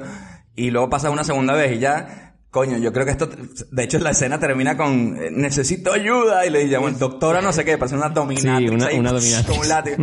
[0.55, 3.29] y luego pasa una segunda vez y ya, coño, yo creo que esto,
[3.71, 7.65] de hecho la escena termina con, eh, necesito ayuda, y le llaman, doctora no sé
[7.65, 9.47] qué, parece una dominatrix Sí, una- ahí, una dominatrix.
[9.49, 9.97] Con un látigo.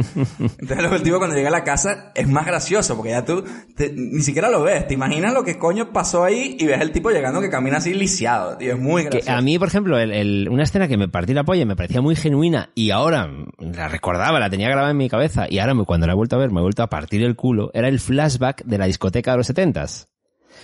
[0.59, 3.43] Entonces el tipo cuando llega a la casa es más gracioso, porque ya tú
[3.75, 6.91] te- ni siquiera lo ves, te imaginas lo que coño pasó ahí y ves el
[6.91, 9.37] tipo llegando que camina así lisiado, tío, es muy Que gracioso.
[9.37, 11.75] a mí, por ejemplo, el, el- una escena que me partí la polla y me
[11.75, 13.29] parecía muy genuina y ahora
[13.59, 16.35] la recordaba, la tenía grabada en mi cabeza y ahora me- cuando la he vuelto
[16.35, 19.31] a ver me he vuelto a partir el culo, era el flashback de la discoteca
[19.31, 20.07] de los setentas.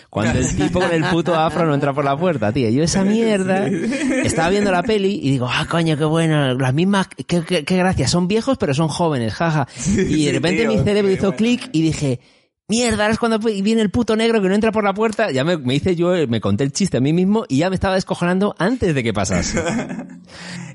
[0.09, 2.69] Cuando el tipo con el puto afro no entra por la puerta, tío.
[2.69, 7.07] Yo esa mierda estaba viendo la peli y digo, ah, coño, qué bueno, las mismas,
[7.27, 9.67] qué, qué, qué gracia, son viejos pero son jóvenes, jaja.
[9.87, 11.37] Y de repente tío, mi cerebro hizo bueno.
[11.37, 12.19] clic y dije,
[12.69, 15.31] Mierda, ahora es cuando viene el puto negro que no entra por la puerta.
[15.31, 17.75] Ya me, me hice yo, me conté el chiste a mí mismo y ya me
[17.75, 19.61] estaba descojonando antes de que pasase.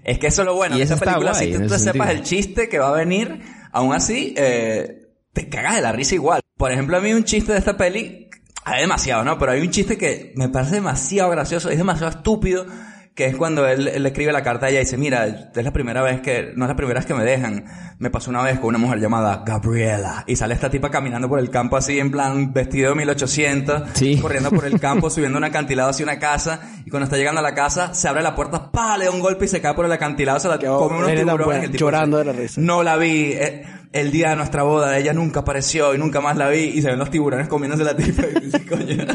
[0.05, 0.79] Es que eso es lo bueno.
[0.79, 3.93] Y esa película, guay, si tú ese sepas el chiste que va a venir, aún
[3.93, 6.41] así, eh, te cagas de la risa igual.
[6.57, 8.28] Por ejemplo, a mí un chiste de esta peli,
[8.73, 9.39] hay demasiado, ¿no?
[9.39, 12.67] Pero hay un chiste que me parece demasiado gracioso, es demasiado estúpido,
[13.15, 15.73] que es cuando él, él escribe la carta a ella y dice, mira, es la
[15.73, 17.65] primera vez que, no es la primera vez que me dejan.
[17.99, 20.23] Me pasó una vez con una mujer llamada Gabriela.
[20.29, 24.19] Y sale esta tipa caminando por el campo así, en plan, vestido de 1800, Sí.
[24.23, 27.43] corriendo por el campo, subiendo un acantilado hacia una casa, y cuando está llegando a
[27.43, 29.85] la casa, se abre la puerta, pa, le da un golpe y se cae por
[29.87, 31.65] el acantilado, se la come unos tiburones.
[31.65, 32.61] el tipo llorando de la risa.
[32.61, 36.37] No la vi, eh, el día de nuestra boda, ella nunca apareció y nunca más
[36.37, 39.07] la vi, y se ven los tiburones comiéndose la tipa, y dice, coño.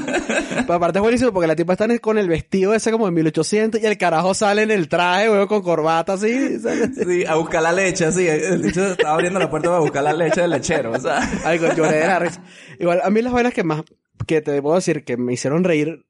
[0.49, 3.81] Pero aparte es buenísimo porque la tipa está con el vestido ese como de 1800
[3.81, 6.59] y el carajo sale en el traje, weón, con corbata así.
[6.59, 7.03] sale así.
[7.05, 10.13] Sí, a buscar la leche, así, el bicho estaba abriendo la puerta para buscar la
[10.13, 11.19] leche del lechero, o sea.
[11.45, 12.43] Ay, con lloré de la risa.
[12.79, 13.83] Igual, a mí las vainas que más,
[14.25, 16.05] que te puedo decir que me hicieron reír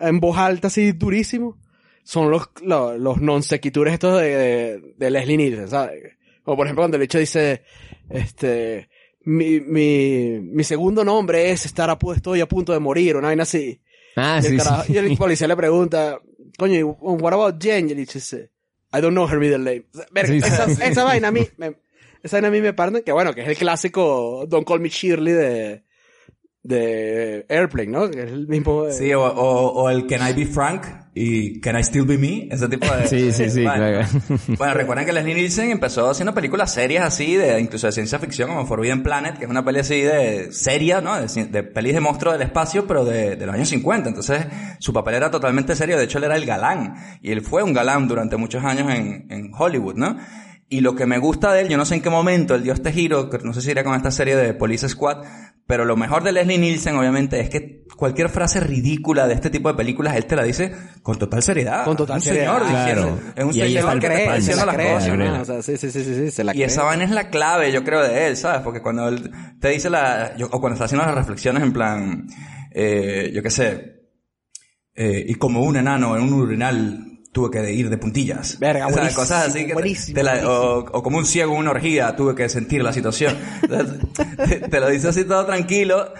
[0.00, 1.58] en voz alta así durísimo,
[2.02, 6.16] son los, los, los non sequitures estos de, de, de Leslie Nielsen, ¿sabes?
[6.42, 7.62] Como por ejemplo cuando el hecho dice,
[8.10, 8.88] este,
[9.24, 13.28] mi, mi, mi segundo nombre es estar a pu- estoy a punto de morir, una
[13.28, 13.80] vaina así.
[14.16, 14.92] Ah, y, el sí, carajo- sí.
[14.92, 16.18] y el policía le pregunta,
[16.58, 17.88] coño, ¿y what about Jen?
[17.90, 18.50] Y dice,
[18.92, 19.86] I don't know her middle name.
[19.94, 21.76] O sea, verga, Sí, esa, esa vaina a mí, me,
[22.22, 24.88] esa vaina a mí me parte, que bueno, que es el clásico Don't Call Me
[24.90, 25.82] Shirley de,
[26.64, 28.08] de Airplane, ¿no?
[28.10, 28.84] Que es el mismo...
[28.84, 32.16] de- Sí, o, o, o el Can I Be Frank y Can I Still Be
[32.18, 33.06] Me, ese tipo de...
[33.08, 34.06] Sí, sí, sí, vaina.
[34.06, 34.38] claro.
[34.58, 38.48] Bueno, recuerden que Leslie Nielsen empezó haciendo películas serias así, de incluso de ciencia ficción,
[38.48, 41.20] como Forbidden Planet, que es una peli así de seria, ¿no?
[41.20, 44.08] De, de pelis de monstruos del espacio, pero de, de los años 50.
[44.10, 44.46] Entonces,
[44.78, 45.98] su papel era totalmente serio.
[45.98, 46.94] De hecho, él era el galán.
[47.22, 50.16] Y él fue un galán durante muchos años en, en Hollywood, ¿no?
[50.72, 52.72] Y lo que me gusta de él, yo no sé en qué momento él dio
[52.72, 55.18] este giro, que no sé si era con esta serie de Police Squad,
[55.66, 59.68] pero lo mejor de Leslie Nielsen, obviamente, es que cualquier frase ridícula de este tipo
[59.68, 61.84] de películas, él te la dice con total seriedad.
[61.84, 62.58] Con total un seriedad.
[62.58, 63.32] señor diciendo, Claro.
[63.36, 65.04] es un Y señor que te cree, está se diciendo la las cree, cosas.
[65.04, 65.40] se ¿no?
[65.40, 67.70] O sea, sí, sí, sí, sí, sí, se la Y esa vaina es la clave,
[67.70, 68.62] yo creo, de él, ¿sabes?
[68.62, 69.30] Porque cuando él
[69.60, 72.26] te dice la, yo- o cuando está haciendo las reflexiones en plan,
[72.72, 74.00] eh, yo qué sé,
[74.94, 78.58] eh, y como un enano en un urinal tuve que ir de puntillas.
[78.58, 80.52] Verga, O sea, buenísimo, cosas así que te- buenísimo, te la- buenísimo.
[80.54, 83.36] o, o como un ciego en una orgía tuve que sentir la situación.
[83.62, 84.00] Entonces,
[84.48, 86.12] te, te lo dice así todo tranquilo.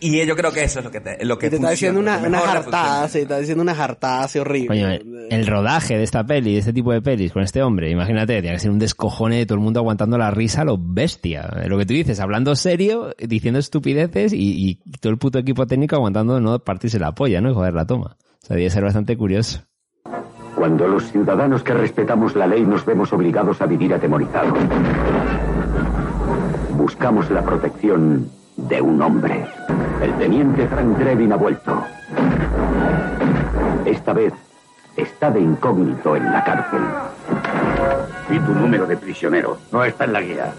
[0.00, 1.70] Y yo creo que eso es lo que te, lo que Y te está funciona,
[1.70, 4.66] diciendo una, una jartada, sí, está diciendo una jartada así horrible.
[4.68, 4.88] Coño,
[5.30, 8.56] el rodaje de esta peli, de este tipo de pelis con este hombre, imagínate, tiene
[8.56, 11.48] que ser un descojone de todo el mundo aguantando la risa a lo bestia.
[11.68, 15.94] Lo que tú dices, hablando serio, diciendo estupideces y, y todo el puto equipo técnico
[15.94, 17.50] aguantando no partirse la polla, ¿no?
[17.52, 18.16] Y joder la toma.
[18.42, 19.62] O sea, debe ser bastante curioso.
[20.58, 24.58] Cuando los ciudadanos que respetamos la ley nos vemos obligados a vivir atemorizados.
[26.72, 29.46] Buscamos la protección de un hombre.
[30.02, 31.80] El teniente Frank Drebin ha vuelto.
[33.84, 34.34] Esta vez
[34.96, 36.80] está de incógnito en la cárcel.
[38.28, 40.52] Y tu número de prisionero no está en la guía.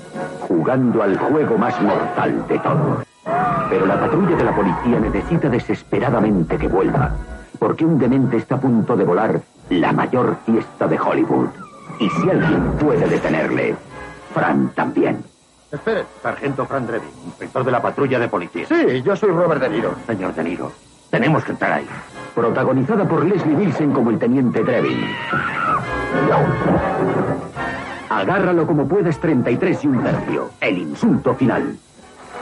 [0.47, 3.05] jugando al juego más mortal de todos.
[3.69, 7.11] Pero la patrulla de la policía necesita desesperadamente que vuelva,
[7.59, 11.49] porque un demente está a punto de volar la mayor fiesta de Hollywood.
[11.99, 13.75] Y si alguien puede detenerle,
[14.33, 15.23] Fran también.
[15.71, 18.65] Espere, sargento Fran Drebin, inspector de la patrulla de policía.
[18.65, 19.93] Sí, yo soy Robert De Niro.
[20.07, 20.71] Señor De Niro,
[21.11, 21.87] tenemos que entrar ahí.
[22.33, 25.05] Protagonizada por Leslie Nielsen como el teniente Drevin.
[28.09, 30.49] Agárralo como puedas 33 y un tercio.
[30.59, 31.77] El insulto final.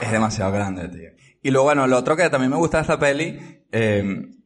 [0.00, 1.10] Es demasiado grande, tío.
[1.42, 4.37] Y luego, bueno, lo otro que también me gusta de esta peli, eh,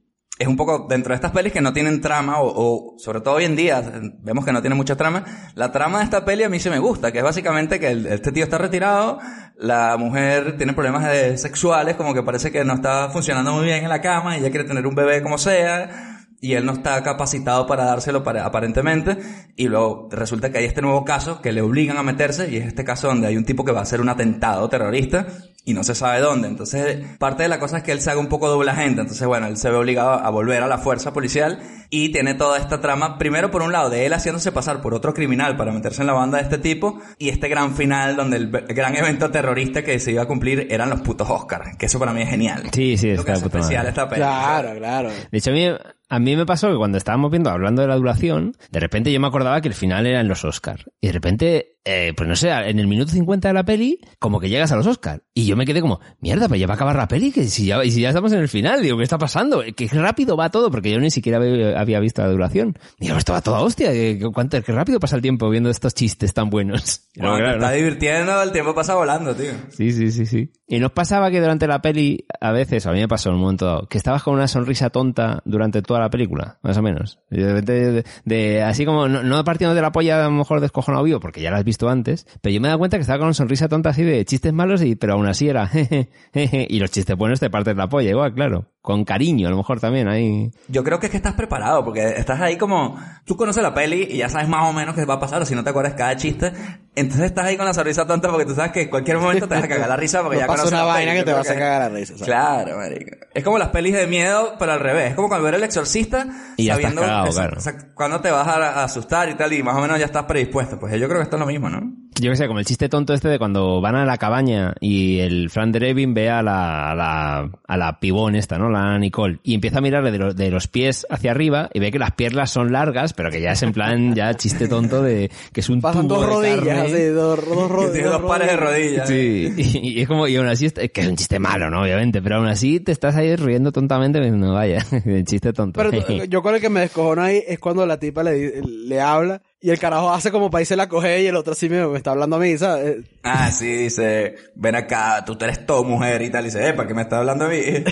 [0.43, 2.53] es un poco dentro de estas pelis que no tienen trama, o,
[2.95, 3.83] o sobre todo hoy en día,
[4.21, 5.25] vemos que no tiene mucha trama.
[5.55, 8.07] La trama de esta peli a mí sí me gusta, que es básicamente que el-
[8.07, 9.19] este tío está retirado,
[9.57, 13.83] la mujer tiene problemas de- sexuales, como que parece que no está funcionando muy bien
[13.85, 16.09] en la cama, y ella quiere tener un bebé como sea,
[16.45, 19.17] y él no está capacitado para dárselo para, aparentemente
[19.55, 22.67] y luego resulta que hay este nuevo caso que le obligan a meterse y es
[22.67, 25.25] este caso donde hay un tipo que va a hacer un atentado terrorista
[25.65, 26.49] y no se sabe dónde.
[26.49, 29.03] Entonces, parte de la cosa es que él se haga un poco doble agente.
[29.03, 32.59] Entonces, bueno, él se ve obligado a volver a la fuerza policial y tiene toda
[32.59, 36.01] esta trama, primero por un lado, de él haciéndose pasar por otro criminal para meterse
[36.01, 39.83] en la banda de este tipo y este gran final donde el, gran evento terrorista
[39.83, 42.63] que se iba a cumplir eran los putos Oscars, que eso para mí es genial.
[42.73, 44.21] Sí, sí, Lo está que puta especial esta peli.
[44.21, 45.11] Claro, claro.
[45.31, 45.67] De hecho, a mí,
[46.09, 49.21] a mí me pasó que cuando estábamos viendo, hablando de la duración, de repente yo
[49.21, 50.87] me acordaba que el final era en los Oscars.
[51.01, 54.39] Y de repente, eh, pues no sé, en el minuto 50 de la peli, como
[54.39, 55.23] que llegas a los Oscars.
[55.35, 57.67] Y yo me quedé como, mierda, pues ya va a acabar la peli, que si
[57.67, 59.63] ya, y si ya estamos en el final, digo, ¿qué está pasando?
[59.77, 61.39] Que rápido va todo, porque yo ni siquiera
[61.79, 62.79] había, visto la duración.
[62.99, 63.91] Digo, esto va toda hostia,
[64.33, 67.09] cuánto, qué rápido pasa el tiempo viendo estos chistes tan buenos.
[67.13, 67.77] Te claro, estás ¿no?
[67.77, 69.53] divirtiendo, el tiempo pasa volando, tío.
[69.71, 70.53] Sí, sí, sí, sí.
[70.67, 73.43] Y nos pasaba que durante la peli, a veces, a mí me pasó en un
[73.43, 77.19] momento dado, que estabas con una sonrisa tonta durante toda la película, más o menos.
[77.29, 81.21] De, de- así como, no, no partiendo de la polla a lo mejor descojonado vivo,
[81.21, 83.27] porque ya la has visto antes, pero yo me he dado cuenta que estaba con
[83.27, 86.79] una sonrisa tonta así de chistes malos, y, pero aún así era, jeje, jeje, y
[86.79, 88.67] los chistes buenos te partes la polla, igual, claro.
[88.81, 90.51] Con cariño, a lo mejor también, ahí.
[90.69, 94.09] Yo creo que es que estás preparado, porque estás ahí como, tú conoces la peli
[94.11, 95.95] y ya sabes más o menos qué va a pasar, o si no te acuerdas
[95.95, 96.53] cada chiste,
[96.95, 99.55] entonces estás ahí con la sonrisa tonta porque tú sabes que en cualquier momento te
[99.55, 101.49] vas a cagar la risa porque No ya pasa conoces una vaina que te vas
[101.49, 102.25] a cagar la risa, ¿sabes?
[102.25, 103.17] Claro, marico.
[103.33, 105.11] Es como las pelis de miedo, pero al revés.
[105.11, 106.27] Es como cuando ver el exorcista,
[106.57, 107.57] Y ya estás sabiendo cagado, claro.
[107.57, 110.05] o sea, cuando te vas a, a asustar y tal, y más o menos ya
[110.07, 110.79] estás predispuesto.
[110.79, 111.81] Pues yo creo que esto es lo mismo, ¿no?
[112.21, 115.19] Yo que sé, como el chiste tonto este de cuando van a la cabaña y
[115.21, 118.69] el Fran Drebin ve a la, a la, a la pibón esta, ¿no?
[118.71, 119.39] La Nicole.
[119.43, 122.13] Y empieza a mirarle de, lo- de los pies hacia arriba y ve que las
[122.13, 125.69] piernas son largas, pero que ya es en plan, ya chiste tonto de que es
[125.71, 126.93] un Pasan tubo dos de rodillas, carne.
[126.95, 127.93] así, dos, dos rodillas.
[127.93, 129.09] tiene dos pares de rodillas.
[129.09, 131.83] Sí, y, y es como, y aún así, es, que es un chiste malo, ¿no?
[131.83, 135.81] Obviamente, pero aún así te estás ahí riendo tontamente, no vaya, el chiste tonto.
[135.83, 138.87] Pero tú- yo con el que me descojono ahí es cuando la tipa le, di-
[138.87, 141.69] le habla y el carajo hace como para irse la coge y el otro sí
[141.69, 142.99] me, me está hablando a mí, ¿sabes?
[143.23, 146.43] Ah, sí, dice, ven acá, tú eres todo mujer y tal.
[146.43, 147.61] Y dice, eh, ¿para qué me estás hablando a mí?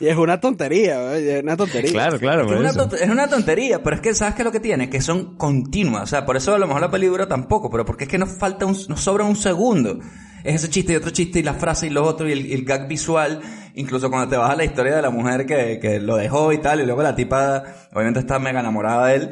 [0.00, 1.38] Y es una tontería, ¿eh?
[1.38, 1.92] es una tontería.
[1.92, 2.96] claro, claro, Es por una, eso.
[2.96, 4.90] es una tontería, pero es que ¿sabes qué es lo que tiene?
[4.90, 6.02] Que son continuas.
[6.02, 8.18] O sea, por eso a lo mejor la peli dura tampoco, pero porque es que
[8.18, 10.00] nos falta un, nos sobra un segundo.
[10.44, 12.52] es ese chiste y otro chiste y la frase y lo otro y el, y
[12.54, 13.40] el gag visual.
[13.76, 16.58] Incluso cuando te vas a la historia de la mujer que, que lo dejó y
[16.58, 17.62] tal, y luego la tipa
[17.94, 19.30] obviamente está mega enamorada de él.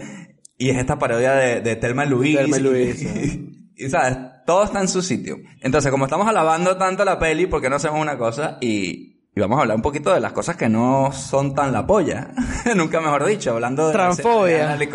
[0.59, 2.38] Y es esta parodia de, de Thelma y Louise.
[2.38, 3.05] Thelma y Louise,
[3.79, 4.16] Y, y, sabes,
[4.47, 5.37] todo está en su sitio.
[5.61, 8.57] Entonces, como estamos alabando tanto la peli, ¿por qué no hacemos una cosa?
[8.62, 11.87] Y, y vamos a hablar un poquito de las cosas que no son tan la
[11.87, 12.31] polla.
[12.77, 13.95] Nunca mejor dicho, hablando de...
[13.95, 14.77] la Transfobia.
[14.77, 14.87] de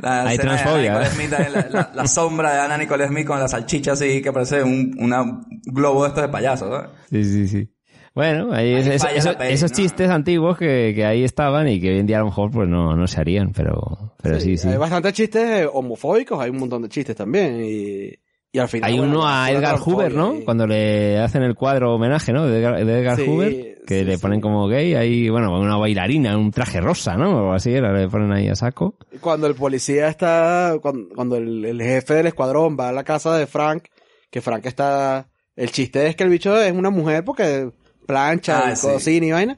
[0.00, 1.10] la Hay escena de transfobia, Anna ¿eh?
[1.10, 4.32] Nicole Smith, la, la- la sombra de Ana Nicole Smith con la salchicha así que
[4.32, 6.90] parece un una globo de estos de payaso, ¿sabes?
[7.10, 7.68] Sí, sí, sí.
[8.18, 9.76] Bueno, ahí Ahí es- falla eso- la peli, esos ¿no?
[9.76, 12.68] chistes antiguos que, que ahí estaban y que hoy en día a lo mejor pues
[12.68, 14.66] no, no se harían, pero, pero sí, sí.
[14.68, 17.60] Hay bastantes chistes homofóbicos, hay un montón de chistes también.
[17.64, 18.10] Y,
[18.50, 18.90] y al final.
[18.90, 20.34] Hay bueno, uno a Edgar Hoover, ¿no?
[20.34, 22.46] y- Cuando le hacen el cuadro homenaje, ¿no?
[22.48, 24.20] De Edgar, de Edgar Sí, Hoover, que sí, le sí.
[24.22, 27.50] ponen como gay, ahí, bueno, una bailarina, un traje rosa, ¿no?
[27.50, 28.96] O así, le ponen ahí a saco.
[29.20, 33.36] Cuando el policía está, cuando, cuando el, el jefe del escuadrón va a la casa
[33.38, 33.84] de Frank,
[34.28, 37.70] que Frank está, el chiste es que el bicho es una mujer porque
[38.08, 38.86] plancha Ah, y sí.
[38.88, 39.56] cocina y vaina.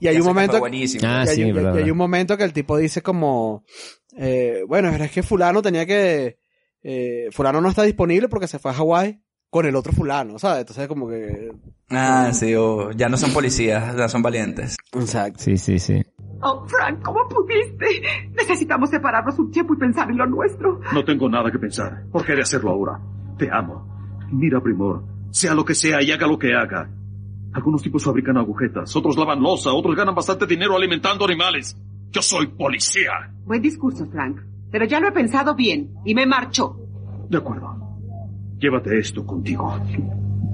[0.00, 1.02] Y hay Ya un momento, buenísimo.
[1.06, 3.64] Ah, y hay, sí, y verdad, hay un momento que el tipo dice como,
[4.16, 6.38] eh, bueno, es que fulano tenía que,
[6.82, 9.20] eh, fulano no está disponible porque se fue a Hawái
[9.50, 10.60] con el otro fulano, ¿sabes?
[10.62, 11.52] Entonces como que,
[11.90, 14.76] Ah, sí, o ya no son policías, ya son valientes.
[14.94, 15.38] exacto.
[15.42, 16.02] Sí, sí, sí.
[16.42, 17.86] Oh, Frank, ¿cómo pudiste?
[18.36, 20.80] Necesitamos separarnos un tiempo y pensar en lo nuestro.
[20.92, 22.04] No tengo nada que pensar.
[22.10, 23.00] ¿Por qué de hacerlo ahora?
[23.38, 23.86] Te amo.
[24.32, 26.90] Mira, Primor, sea lo que sea y haga lo que haga.
[27.54, 31.76] Algunos tipos fabrican agujetas, otros lavan losa, otros ganan bastante dinero alimentando animales.
[32.10, 33.10] Yo soy policía.
[33.44, 34.38] Buen discurso, Frank.
[34.70, 36.76] Pero ya lo he pensado bien y me marcho.
[37.28, 37.74] De acuerdo.
[38.58, 39.78] Llévate esto contigo.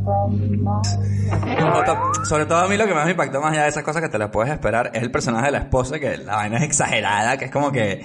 [0.04, 3.82] Sobre to- Sobre todo a mí lo que más me impactó más allá de esas
[3.84, 6.58] cosas que te las puedes esperar es el personaje de la esposa, que la vaina
[6.58, 8.02] es exagerada, que es como que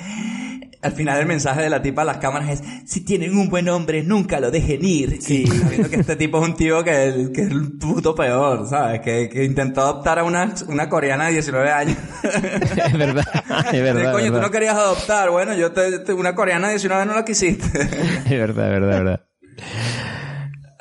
[0.81, 3.67] al final el mensaje de la tipa a las cámaras es si tienen un buen
[3.69, 5.17] hombre nunca lo dejen ir.
[5.21, 5.47] Sí.
[5.47, 9.01] Sabiendo que este tipo es un tío que, que es el puto peor, ¿sabes?
[9.01, 11.97] Que, que intentó adoptar a una, una coreana de 19 años.
[12.85, 13.25] Es verdad,
[13.73, 14.11] es verdad.
[14.11, 15.29] Coño, tú no querías adoptar.
[15.31, 17.65] Bueno, yo te, te- una coreana de 19 no la quisiste.
[18.25, 19.21] Es verdad, es verdad, es verdad.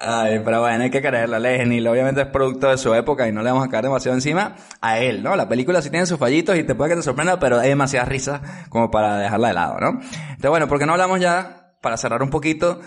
[0.07, 1.87] Ay, pero bueno, hay que creerle a Lesney.
[1.87, 4.99] Obviamente es producto de su época y no le vamos a caer demasiado encima a
[4.99, 5.35] él, ¿no?
[5.35, 8.05] La película sí tiene sus fallitos y te puede que te sorprenda, pero hay demasiada
[8.05, 9.89] risa como para dejarla de lado, ¿no?
[10.01, 12.81] Entonces, bueno, ¿por qué no hablamos ya, para cerrar un poquito?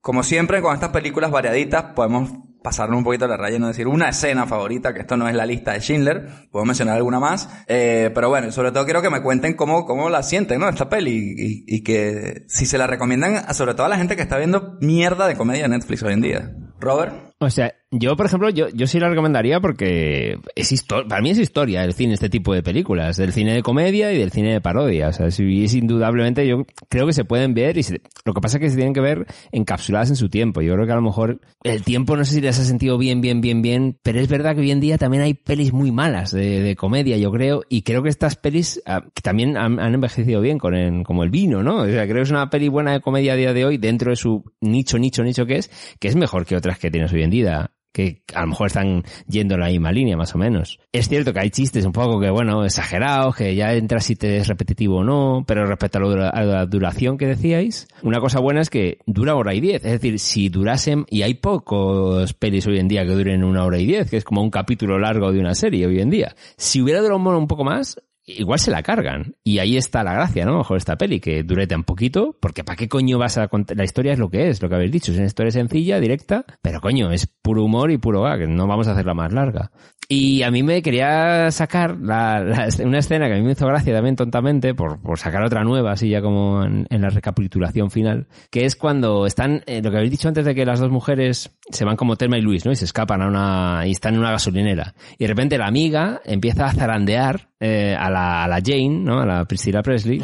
[0.00, 2.30] Como siempre, con estas películas variaditas, podemos
[2.62, 5.34] pasarnos un poquito la raya y no decir una escena favorita, que esto no es
[5.34, 9.10] la lista de Schindler, puedo mencionar alguna más, eh, pero bueno, sobre todo quiero que
[9.10, 10.68] me cuenten cómo, cómo la sienten, ¿no?
[10.68, 14.16] Esta peli, y, y que si se la recomiendan, a- sobre todo a la gente
[14.16, 16.52] que está viendo mierda de comedia en Netflix hoy en día.
[16.80, 17.12] Robert.
[17.40, 21.30] O sea, yo, por ejemplo, yo, yo sí la recomendaría porque es histo- para mí
[21.30, 24.52] es historia el cine, este tipo de películas, del cine de comedia y del cine
[24.52, 25.08] de parodia.
[25.08, 28.40] O sea, sí, es indudablemente, yo creo que se pueden ver y se- lo que
[28.40, 30.60] pasa es que se tienen que ver encapsuladas en su tiempo.
[30.62, 33.20] Yo creo que a lo mejor el tiempo no sé si les ha sentido bien,
[33.20, 36.32] bien, bien, bien, pero es verdad que hoy en día también hay pelis muy malas
[36.32, 39.94] de, de comedia, yo creo, y creo que estas pelis ah, que también han, han
[39.94, 41.82] envejecido bien con el, como el vino, ¿no?
[41.82, 44.10] O sea, creo que es una peli buena de comedia a día de hoy dentro
[44.10, 47.22] de su nicho, nicho, nicho que es, que es mejor que otras que tienes hoy
[47.22, 50.80] en día que a lo mejor están yendo en la misma línea, más o menos.
[50.92, 54.38] Es cierto que hay chistes un poco que, bueno, exagerados, que ya entras si te
[54.38, 58.62] es repetitivo o no, pero respecto a, a la duración que decíais, una cosa buena
[58.62, 59.84] es que dura hora y diez.
[59.84, 63.78] Es decir, si durasen, y hay pocos pelis hoy en día que duren una hora
[63.78, 66.34] y diez, que es como un capítulo largo de una serie hoy en día.
[66.56, 69.34] Si hubiera durado un poco más, igual se la cargan.
[69.44, 70.58] Y ahí está la gracia, ¿no?
[70.58, 73.76] Mejor esta peli, que dure tan poquito, porque ¿para qué coño vas a contar?
[73.76, 75.12] La historia es lo que es, lo que habéis dicho.
[75.12, 78.48] Es una historia sencilla, directa, pero coño, es puro humor y puro gag.
[78.48, 79.70] No vamos a hacerla más larga.
[80.06, 83.66] Y a mí me quería sacar la, la- una escena que a mí me hizo
[83.66, 87.90] gracia también tontamente, por, por sacar otra nueva, así ya como en, en la recapitulación
[87.90, 90.90] final, que es cuando están, eh, lo que habéis dicho antes de que las dos
[90.90, 92.72] mujeres se van como Telma y Luis, ¿no?
[92.72, 94.94] Y se escapan a una, y están en una gasolinera.
[95.18, 99.20] Y de repente la amiga empieza a zarandear eh, a, la, Jane, ¿no?
[99.20, 100.20] A la Priscilla Presley.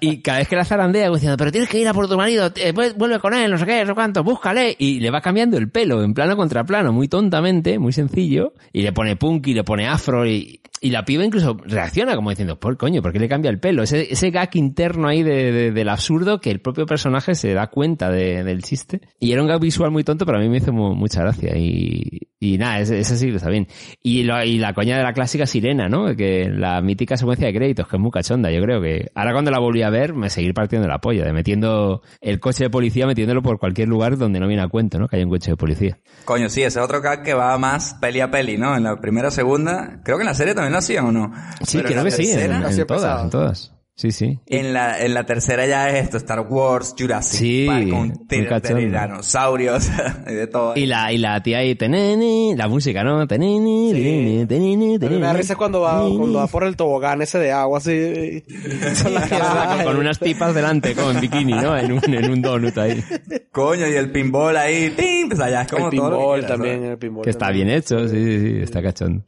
[0.00, 2.16] y cada vez que la zarandea, va diciendo, pero tienes que ir a por tu
[2.16, 4.74] marido, eh, vuel- vuelve con él, no sé qué, no sé cuánto, búscale.
[4.78, 8.54] Y le va cambiando el pelo en plano contra plano, muy tontamente, muy sencillo.
[8.72, 12.30] Y le pone punk y le pone afro y, y la piba incluso reacciona como
[12.30, 13.82] diciendo, por coño, ¿por qué le cambia el pelo?
[13.82, 17.68] Ese, ese gag interno ahí de, de- del absurdo que el propio personaje se da
[17.68, 19.00] cuenta de- del chiste.
[19.20, 21.56] Y era un gag visual muy tonto, pero a mí me hizo mu- mucha gracia.
[21.56, 23.68] Y, y nada, ese, ese está bien.
[24.02, 26.16] Y la coña de la clásica sirena, ¿no?
[26.16, 29.50] Que la mítica secuencia de créditos, que es muy cachonda, yo creo que ahora cuando
[29.50, 33.06] la volví a ver me seguir partiendo la polla, de metiendo el coche de policía,
[33.06, 35.08] metiéndolo por cualquier lugar donde no viene a cuento, ¿no?
[35.08, 35.98] Que hay un coche de policía.
[36.26, 38.76] Coño, sí, ese otro gag que va más peli a peli, ¿no?
[38.76, 40.00] En la primera, segunda.
[40.04, 41.32] Creo que en la serie también lo hacían o no.
[41.62, 43.72] Sí, Pero en creo que sí, en, en Así todas, en todas.
[43.94, 44.40] Sí, sí.
[44.46, 49.88] En la, en la tercera ya es esto, Star Wars, Jurassic Sí, Park, con tiranosaurios
[50.26, 50.72] y de todo.
[50.76, 53.26] Y la, y la tía ahí, teneni, la música, ¿no?
[53.26, 55.32] Teneni, teneni, teneni, A mí me da teneni.
[55.38, 58.42] risa cuando va, cuando va por el tobogán ese de agua así.
[59.02, 59.76] Con la cara.
[59.76, 61.76] con, con unas tipas delante, con bikini, ¿no?
[61.76, 63.04] En un, en un donut ahí.
[63.52, 65.28] Coño, y el pinball ahí, ¡pim!
[65.28, 67.24] Pues allá es como El todo lo que pinball quieras, también, el pinball.
[67.24, 67.66] Que está también.
[67.66, 69.22] bien hecho, sí, sí, sí, está cachondo.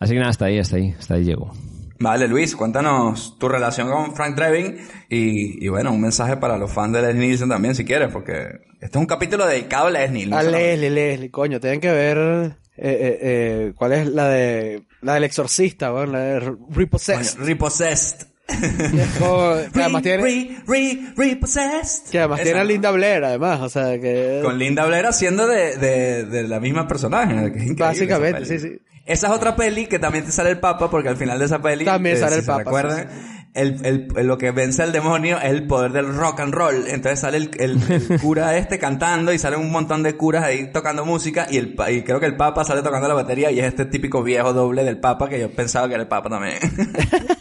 [0.00, 1.52] Así que nada, hasta ahí, hasta ahí, hasta ahí llego.
[1.98, 4.78] Vale, Luis, cuéntanos tu relación con Frank Drebin
[5.08, 8.60] y, y bueno, un mensaje para los fans de Leslie Nielsen también, si quieres, porque
[8.80, 10.26] este es un capítulo dedicado a Leslie.
[10.26, 14.82] no A Leslie, Leslie, coño, tienen que ver eh, eh, eh, cuál es la de
[15.00, 16.40] la del exorcista, bueno, la de
[16.70, 17.36] Repossessed.
[17.36, 18.35] Coño, Repossessed.
[18.46, 22.10] Con- que además tiene, Re, re, repossessed.
[22.10, 22.64] que además tiene a.
[22.64, 26.86] Linda Blair, además, o sea que Con Linda Blair haciendo de, de, de la misma
[26.86, 28.78] personaje, que es increíble básicamente, sí, sí.
[29.04, 31.60] Esa es otra peli que también te sale el Papa, porque al final de esa
[31.62, 34.50] peli, También eh, sale si el se Papa, recuerdan, sí, El, el- el- lo que
[34.50, 36.84] vence al demonio es el poder del rock and roll.
[36.88, 37.80] Entonces sale el, el-
[38.10, 41.74] el cura este cantando y salen un montón de curas ahí tocando música y, el,
[41.74, 44.52] pa- y creo que el Papa sale tocando la batería y es este típico viejo
[44.52, 46.58] doble del Papa que yo pensaba que era el Papa también.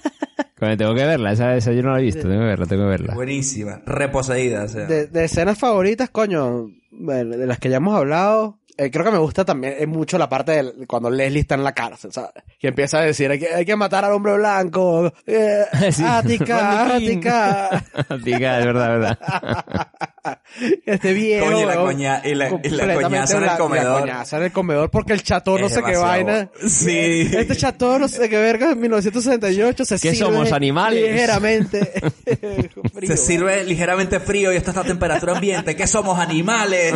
[0.78, 2.90] Tengo que verla, esa, esa yo no la he visto, tengo que verla, tengo que
[2.90, 3.14] verla.
[3.14, 4.64] Buenísima, reposeída.
[4.64, 4.86] O sea.
[4.86, 9.12] De, de escenas favoritas, coño, bueno, de las que ya hemos hablado, eh, creo que
[9.12, 12.32] me gusta también es mucho la parte de cuando Leslie está en la cárcel, ¿sabes?
[12.60, 16.04] Que empieza a decir, hay que, hay que matar al hombre blanco, eh, Sí.
[16.06, 16.96] Ática.
[16.96, 17.70] Ática,
[18.10, 19.20] Ática, es verdad, verdad.
[20.86, 21.46] este viejo.
[21.46, 23.94] Coño, y la coña- y la- y la coñaza en el comedor.
[23.94, 26.50] La coñaza en el comedor porque el chatón no sé qué vaina.
[26.68, 27.30] Sí.
[27.34, 31.02] Este chatón no sé qué verga en 1968 se ¿Qué sirve somos, animales?
[31.12, 31.92] Ligeramente.
[32.94, 35.76] frío, Se sirve ligeramente frío y esto está a temperatura ambiente.
[35.76, 36.94] ¿Qué somos animales?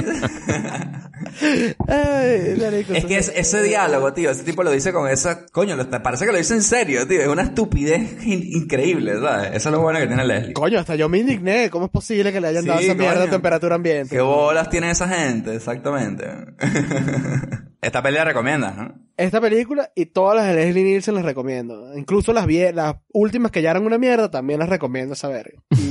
[1.88, 5.45] Ay, marico, es que es- ese diálogo, tío, ese tipo lo dice con esa...
[5.51, 7.21] Coño, lo- parece que lo dice en serio, tío.
[7.21, 9.51] Es una estupidez in- increíble, ¿sabes?
[9.55, 10.53] Eso es lo bueno que tiene Leslie.
[10.53, 11.69] Coño, hasta yo me indigné.
[11.69, 13.32] ¿Cómo es posible que le hayan Sí, dado esa mierda coño.
[13.32, 14.15] temperatura ambiente?
[14.15, 15.55] ¿Qué bolas tiene esa gente?
[15.55, 16.26] Exactamente.
[17.82, 18.93] Esta pelea recomiendas, ¿no?
[19.15, 21.97] Esta película y todas las de Leslie Nielsen las recomiendo.
[21.97, 25.55] Incluso las las últimas que ya eran una mierda también las recomiendo saber.
[25.72, 25.76] Y,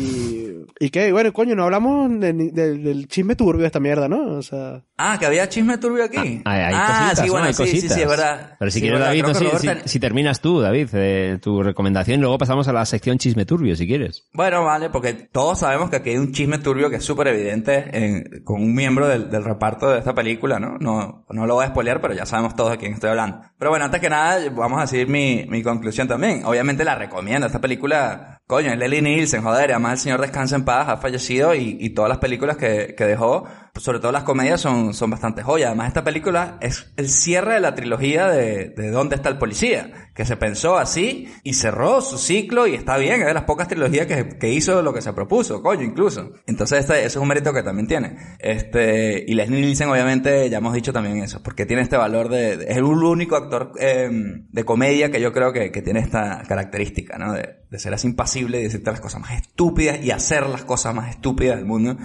[0.81, 4.37] y qué, bueno, coño, no hablamos de del- chisme turbio de esta mierda, ¿no?
[4.39, 6.19] O sea, Ah, que había chisme turbio aquí.
[6.19, 7.33] Hay, hay ah, cositas, sí, ¿no?
[7.33, 7.97] bueno, Hay sí, sí, cositas.
[7.97, 8.57] sí, es verdad.
[8.59, 11.39] Pero si Sí, quieres, David, no, si, Robert si- ten- si terminas tú, David, eh,
[11.41, 14.29] tu recomendación, y luego pasamos a la sección chisme turbio, si quieres.
[14.33, 17.85] Bueno, vale, porque todos sabemos que aquí hay un chisme turbio que es súper evidente
[17.93, 20.79] en- con un miembro del, del reparto de esta película, ¿no?
[20.79, 21.25] ¿no?
[21.31, 23.41] No lo voy a spoilear, pero ya sabemos todos de quién estoy hablando.
[23.59, 26.45] Pero bueno, antes que nada, vamos a decir mi, mi conclusión también.
[26.45, 27.47] Obviamente la recomiendo.
[27.47, 31.55] Esta película, coño, es Leslie Nielsen, joder, además el señor descansa en paz, ha fallecido
[31.55, 33.47] y, y todas las películas que, que dejó,
[33.79, 35.69] sobre todo las comedias, son, son bastante joyas.
[35.69, 40.11] Además, esta película es el cierre de la trilogía de, de ¿Dónde está el policía?
[40.15, 43.69] Que se pensó así y cerró su ciclo y está bien, es de las pocas
[43.69, 46.33] trilogías que, que hizo lo que se propuso, coño, incluso.
[46.47, 48.17] Entonces, este, eso es un mérito que también tiene.
[48.39, 52.55] Este, y Leslie Nielsen, obviamente, ya hemos dicho también eso, porque tiene este valor de,
[52.55, 57.19] es el único actor eh, de comedia que yo creo que, que tiene esta característica,
[57.19, 57.33] ¿no?
[57.33, 60.95] De, de ser así impasible y decirte las cosas más estúpidas y hacer las cosas
[60.95, 61.97] más estúpidas del mundo.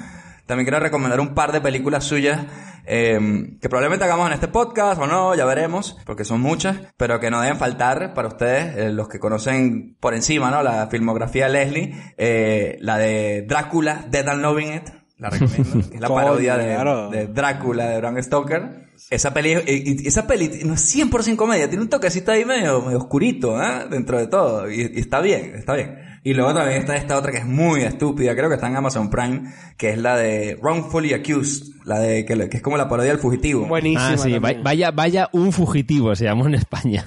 [0.46, 2.46] También quiero recomendar un par de películas suyas
[2.86, 3.18] eh,
[3.62, 7.32] que probablemente hagamos en este podcast o no, ya veremos, porque son muchas, pero que
[7.32, 10.62] no deben faltar para ustedes, eh, los que conocen por encima, ¿no?
[10.64, 15.80] La filmografía de Leslie, eh, la de Drácula, Dead and Loving It, la recomiendo.
[15.80, 17.10] es la parodia de, claro.
[17.10, 18.84] de Drácula de Bram Stoker.
[19.10, 22.82] Esa peli, y- y- esa peli no es 100% comedia, tiene un toquecito ahí medio,
[22.82, 23.86] medio oscurito, ¿eh?
[23.90, 24.70] Dentro de todo.
[24.70, 26.00] Y, y está bien, está bien.
[26.26, 29.10] Y luego también está esta otra que es muy estúpida, creo que está en Amazon
[29.10, 33.12] Prime, que es la de Wrongfully Accused, la de, que, que es como la parodia
[33.12, 33.66] del fugitivo.
[33.66, 34.14] buenísima.
[34.14, 37.06] Ah, sí, vaya, vaya un fugitivo, se llamó en España.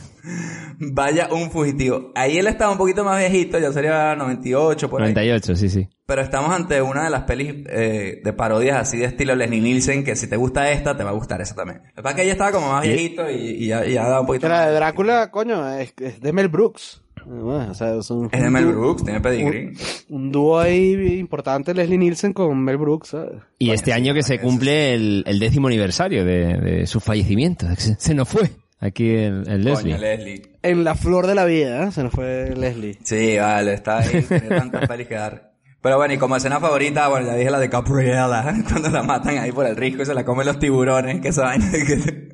[0.79, 2.12] Vaya un fugitivo.
[2.14, 5.12] Ahí él estaba un poquito más viejito, ya sería 98 por ahí.
[5.14, 5.89] 98, sí, sí.
[6.07, 10.05] Pero estamos ante una de las pelis eh, de parodias así de estilo Leslie Nielsen,
[10.05, 11.83] que si te gusta esta, te va a gustar esa también.
[11.89, 14.20] Lo que pasa es que ella estaba como más viejito y, y ya, ya daba
[14.20, 14.74] un poquito la de.
[14.74, 17.03] Drácula, coño, es, es de Mel Brooks.
[17.24, 19.72] Bueno, o sea, es un, Es de Mel Brooks, tiene pedigree.
[20.09, 23.43] Un, un dúo ahí importante, Leslie Nielsen con Mel Brooks, ¿sabes?
[23.59, 27.66] Y este sí, año que se cumple el, el décimo aniversario de, de su fallecimiento.
[27.77, 28.51] Se, se nos fue
[28.81, 29.93] aquí el, el Leslie.
[29.95, 30.43] Coño, Leslie.
[30.62, 31.93] En la flor de la vida, ¿eh?
[31.93, 32.99] Se nos fue Leslie.
[33.05, 35.53] Sí, vale, está ahí, tiene tantas pelis que dar.
[35.83, 39.39] Pero bueno, y como escena favorita, bueno, ya dije la de Capriela, cuando la matan
[39.39, 42.26] ahí por el risco y se la comen los tiburones, que esa vaina que-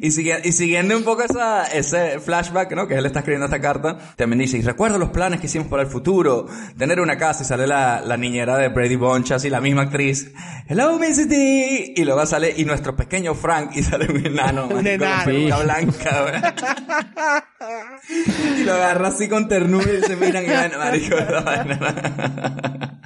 [0.00, 2.86] Y, sigue- y siguiendo un poco esa, ese flashback, ¿no?
[2.88, 5.82] Que él está escribiendo esta carta, también dice, y recuerdo los planes que hicimos para
[5.82, 6.46] el futuro,
[6.78, 10.32] tener una casa y sale la, la niñera de Brady Bunch, así la misma actriz,
[10.68, 11.92] Hello, Missy D.
[11.96, 15.62] Y luego sale, y nuestro pequeño Frank, y sale un enano, Un marico, con la
[15.62, 16.54] blanca.
[18.58, 21.16] Y lo agarra así con ternura y se miran y van, marico.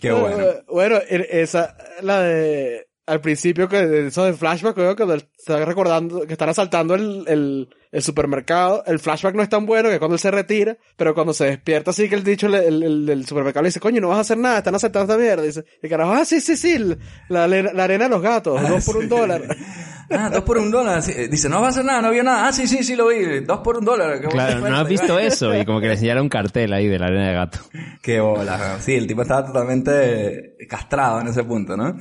[0.00, 0.44] Qué bueno.
[0.68, 5.64] Bueno, e- esa, la de, al principio que eso de flashback, creo que él está
[5.64, 9.98] recordando que están asaltando el, el, el supermercado, el flashback no es tan bueno que
[9.98, 13.06] cuando él se retira, pero cuando se despierta así que el dicho le- el, el,
[13.06, 15.64] del supermercado le dice, coño, no vas a hacer nada, están asaltando esta mierda, dice,
[15.82, 16.76] y carajo, ah, sí, sí, sí,
[17.28, 19.42] la, arena- la arena de los gatos, dos por un dólar.
[20.10, 21.02] Ah, dos por un dólar.
[21.06, 22.48] Eh, Dice, no va a hacer nada, no vio nada.
[22.48, 23.40] Ah, sí, sí, sí lo vi.
[23.40, 24.22] Dos por un dólar.
[24.30, 27.08] Claro, no has visto eso y como que le enseñaron un cartel ahí de la
[27.08, 27.58] arena de gato.
[28.00, 28.78] Qué bola.
[28.80, 31.94] Sí, el tipo estaba totalmente castrado en ese punto, ¿no?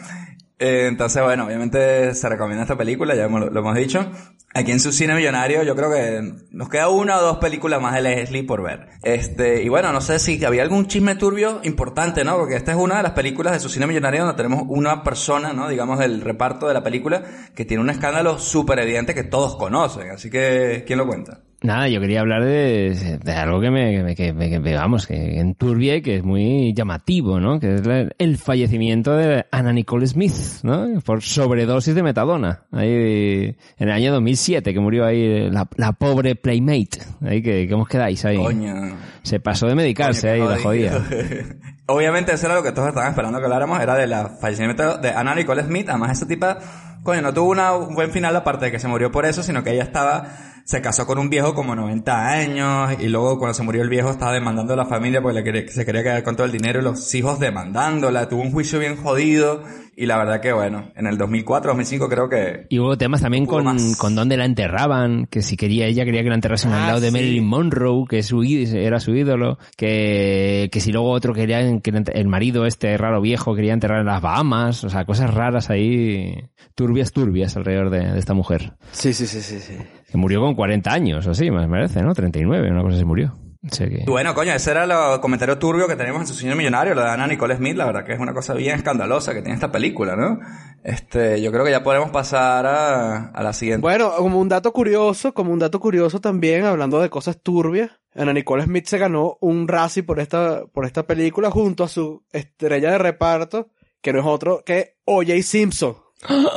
[0.59, 4.11] Eh, entonces, bueno, obviamente se recomienda esta película, ya hemos- lo hemos dicho.
[4.55, 7.93] Aquí en su cine millonario, yo creo que nos queda una o dos películas más
[7.93, 8.87] de Leslie por ver.
[9.03, 12.37] Este, y bueno, no sé si había algún chisme turbio importante, ¿no?
[12.37, 15.53] Porque esta es una de las películas de su cine millonario donde tenemos una persona,
[15.53, 15.67] ¿no?
[15.69, 20.09] Digamos, del reparto de la película que tiene un escándalo súper evidente que todos conocen.
[20.09, 21.41] Así que, ¿quién lo cuenta?
[21.63, 25.39] Nada, yo quería hablar de, de algo que me, que me- que me- vamos, que
[25.39, 27.59] enturbia y que es muy llamativo, ¿no?
[27.59, 30.87] Que es la- el fallecimiento de Anna Nicole Smith, ¿no?
[31.03, 32.61] Por sobredosis de metadona.
[32.71, 36.99] Ahí, en el año 2007, que murió ahí la, la pobre Playmate.
[37.25, 38.37] Ahí que, ¿cómo os quedáis ahí?
[38.37, 38.95] Coño.
[39.23, 41.03] Se pasó de medicarse ahí, la jodida.
[41.87, 45.09] Obviamente eso era lo que todos estaban esperando que habláramos, era de la fallecimiento de
[45.09, 45.89] Anna Nicole Smith.
[45.89, 46.59] Además esa tipa,
[47.01, 49.63] coño, no tuvo una- un buen final aparte de que se murió por eso, sino
[49.63, 50.27] que ella estaba,
[50.67, 54.09] se casó con un viejo como 90 años y luego cuando se murió el viejo
[54.09, 56.81] estaba demandando a la familia porque le quería- se quería quedar con todo el dinero
[56.81, 58.27] y los hijos demandándola.
[58.27, 59.63] Tuvo un juicio bien jodido
[59.95, 63.43] y la verdad que bueno, en el 2004, 2005 creo que Y hubo temas también
[63.45, 63.95] Hubo con, más.
[63.97, 66.99] con dónde la enterraban, que si quería ella quería que la enterrasen al Ah, lado
[66.99, 67.11] de.
[67.11, 72.27] Marilyn Monroe, que su, era su ídolo, que, que si luego otro quería que el
[72.27, 76.35] marido este raro viejo quería enterrar en las Bahamas, o sea, cosas raras ahí,
[76.75, 79.73] turbias, turbias alrededor de, de esta mujer, Sí, sí, sí, sí, sí.
[80.07, 82.13] Que murió con 40 años, o así, me parece, ¿no?
[82.13, 83.35] 39, una cosa se murió.
[83.75, 84.05] Que...
[84.07, 87.09] Bueno, coño, ese era el comentario turbio que tenemos en su cine millonario, lo de
[87.09, 90.15] Anna Nicole Smith, la verdad que es una cosa bien escandalosa que tiene esta película,
[90.15, 90.39] ¿no?
[90.83, 93.81] Este, yo creo que ya podemos pasar a, a la siguiente.
[93.81, 98.33] Bueno, como un dato curioso, como un dato curioso también, hablando de cosas turbias, Ana
[98.33, 102.91] Nicole Smith se ganó un Razzie por esta, por esta película junto a su estrella
[102.91, 103.69] de reparto,
[104.01, 105.41] que no es otro que O.J.
[105.43, 106.06] Simpson.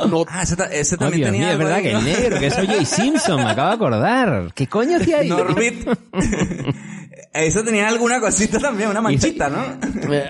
[0.09, 2.01] No, Ah, ese, ta- ese Oh, también Dios tenía mío, es verdad que el ¿no?
[2.01, 2.85] negro, que es O.J.
[2.85, 4.53] Simpson, me acabo de acordar.
[4.55, 5.29] ¿Qué coño hacía ahí?
[5.29, 5.87] Norbit.
[7.33, 9.63] Ese tenía alguna cosita también, una manchita, ¿no?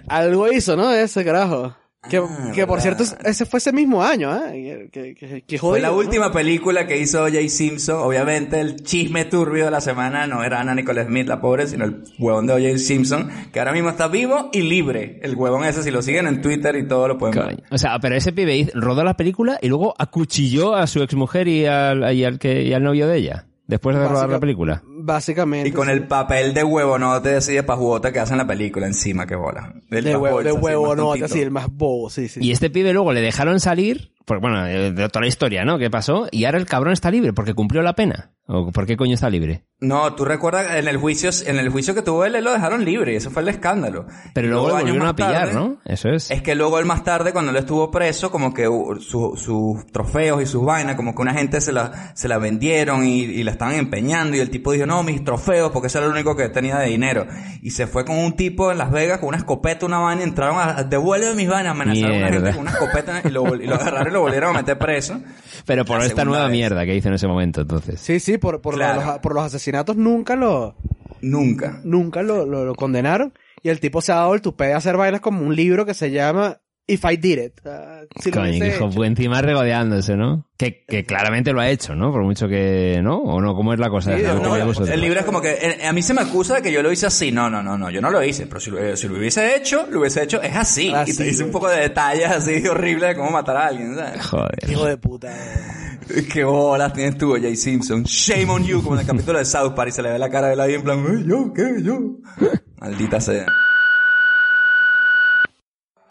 [0.07, 0.91] algo hizo, ¿no?
[0.93, 1.75] Ese carajo.
[2.09, 4.89] Que, Ah, que por cierto, ese fue ese mismo año, ¿eh?
[4.91, 5.97] Que, que, que Fue la ¿no?
[5.97, 7.47] última película que hizo O.J.
[7.47, 7.97] Simpson.
[7.99, 11.85] Obviamente el chisme turbio de la semana no era Anna Nicole Smith, la pobre, sino
[11.85, 12.79] el huevón de O.J.
[12.79, 15.19] Simpson, que ahora mismo está vivo y libre.
[15.21, 17.63] El huevón ese, si lo siguen en Twitter y todo lo pueden ver.
[17.69, 21.67] O sea, pero ese pibe rodó la película y luego acuchilló a su exmujer y
[21.67, 23.45] al, y al, que, y al novio de ella.
[23.67, 24.83] Después de rodar la película.
[25.03, 25.69] Básicamente.
[25.69, 25.93] Y con sí.
[25.93, 29.73] el papel de huevonote así de pajuota que hacen la película encima, que bola.
[29.89, 32.39] El De huevo, de bolsa, huevo, no, así, el más bobo, sí, sí.
[32.43, 35.77] Y este pibe luego le dejaron salir, pues bueno, eh, de toda la historia, ¿no?
[35.77, 36.27] ¿Qué pasó?
[36.31, 38.31] Y ahora el cabrón está libre porque cumplió la pena.
[38.53, 39.63] ¿O por qué coño está libre?
[39.79, 42.83] No, tú recuerdas, en el juicio, en el juicio que tuvo él, él lo dejaron
[42.83, 44.07] libre, eso fue el escándalo.
[44.33, 45.77] Pero Y luego lo volvieron a pillar, tarde- ¿no?
[45.85, 46.29] Eso es.
[46.31, 49.85] Es que luego él más tarde, cuando él estuvo preso, como que uh, su- sus
[49.93, 53.43] trofeos y sus vainas, como que una gente se la, se la vendieron y, y
[53.43, 56.35] la estaban empeñando, y el tipo dijo, no, mis trofeos, porque ese era el único
[56.35, 57.25] que tenía de dinero.
[57.61, 60.57] Y se fue con un tipo en Las Vegas con una escopeta, una vaina, entraron
[60.59, 62.51] a, devuelve mis vainas, amenazaron a una Mierda.
[62.51, 65.19] gente con una escopeta y lo, y lo agarraron lo volvieron a meter preso.
[65.65, 66.51] Pero por esta nueva vez.
[66.51, 67.99] mierda que hizo en ese momento, entonces.
[67.99, 69.01] Sí, sí, por, por, Claro.
[69.05, 70.75] los, por los asesinatos nunca lo,
[71.21, 71.79] Nunca.
[71.83, 73.33] nunca lo, lo, lo condenaron.
[73.63, 75.93] Y el tipo se ha dado el tupé de hacer vainas como un libro que
[75.93, 76.59] se llama
[76.91, 77.53] If I Did It.
[77.65, 80.45] Ah, si lo Coño, que hijo, fue encima regodeándose, ¿no?
[80.57, 82.11] Que, que claramente lo ha hecho, ¿no?
[82.11, 83.17] Por mucho que, ¿no?
[83.17, 83.55] ¿O no?
[83.55, 84.15] ¿Cómo es la cosa?
[84.17, 84.89] Sí, ¿Lo No, vosotros?
[84.89, 86.91] el libro es como que eh, a mí se me acusa de que yo lo
[86.91, 87.31] hice así.
[87.31, 88.45] No, no, no, no, yo no lo hice.
[88.47, 90.91] Pero si lo, eh, si lo hubiese hecho, lo hubiese hecho es así.
[90.93, 91.61] Así, y te dice un güey.
[91.61, 93.95] poco de detalles así horribles de cómo matar a alguien.
[93.95, 94.25] ¿sabes?
[94.25, 94.59] Joder.
[94.69, 95.33] Hijo de puta.
[96.33, 98.03] Qué bolas tienes tú, Jay Simpson.
[98.03, 100.29] Shame on you, como en el capítulo de South Park y se le ve la
[100.29, 101.81] cara de la en plan, "Ay, yo, ¿qué?
[101.81, 101.99] Yo.
[102.79, 103.45] Maldita sea.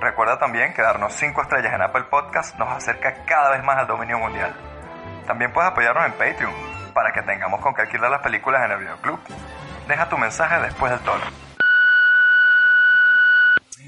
[0.00, 3.86] Recuerda también que darnos 5 estrellas en Apple Podcast nos acerca cada vez más al
[3.86, 4.54] dominio mundial.
[5.26, 6.52] También puedes apoyarnos en Patreon
[6.92, 9.18] para que tengamos con qué alquilar las películas en el videoclub.
[9.88, 11.24] Deja tu mensaje después del tono.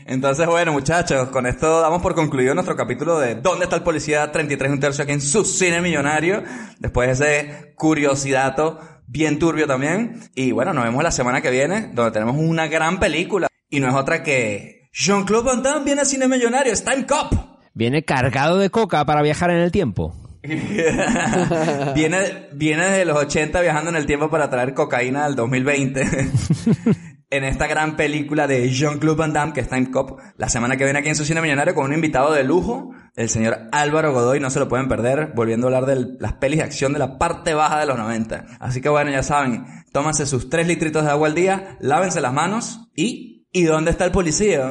[0.06, 4.32] Entonces, bueno, muchachos, con esto damos por concluido nuestro capítulo de ¿Dónde está el policía
[4.32, 6.42] 33 un tercio aquí en su cine millonario?
[6.78, 10.22] Después de ese curiosidato bien turbio también.
[10.34, 13.48] Y bueno, nos vemos la semana que viene, donde tenemos una gran película.
[13.68, 17.32] Y no es otra que Jean-Claude Van Damme viene a cine millonario, es Time Cop.
[17.74, 20.14] Viene cargado de coca para viajar en el tiempo.
[21.94, 26.02] viene, viene de los 80 viajando en el tiempo para traer cocaína al 2020.
[27.30, 30.84] en esta gran película de Jean-Claude Van Damme, que es Time Cop, la semana que
[30.84, 34.40] viene aquí en su cine millonario con un invitado de lujo, el señor Álvaro Godoy,
[34.40, 37.18] no se lo pueden perder, volviendo a hablar de las pelis de acción de la
[37.18, 38.46] parte baja de los 90.
[38.60, 42.32] Así que bueno, ya saben, tómanse sus 3 litritos de agua al día, lávense las
[42.32, 43.37] manos y...
[43.52, 44.70] ¿Y dónde está el policía?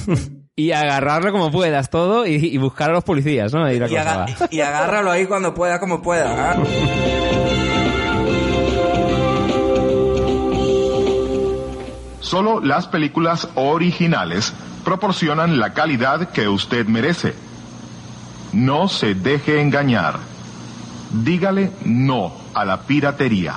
[0.56, 3.70] y agarrarlo como puedas todo y, y buscar a los policías, ¿no?
[3.70, 4.48] Y, la y, cosa aga- va.
[4.50, 6.52] y agárralo ahí cuando pueda, como pueda.
[6.52, 6.62] ¿ah?
[12.20, 14.52] Solo las películas originales
[14.84, 17.34] proporcionan la calidad que usted merece.
[18.52, 20.18] No se deje engañar.
[21.12, 23.56] Dígale no a la piratería.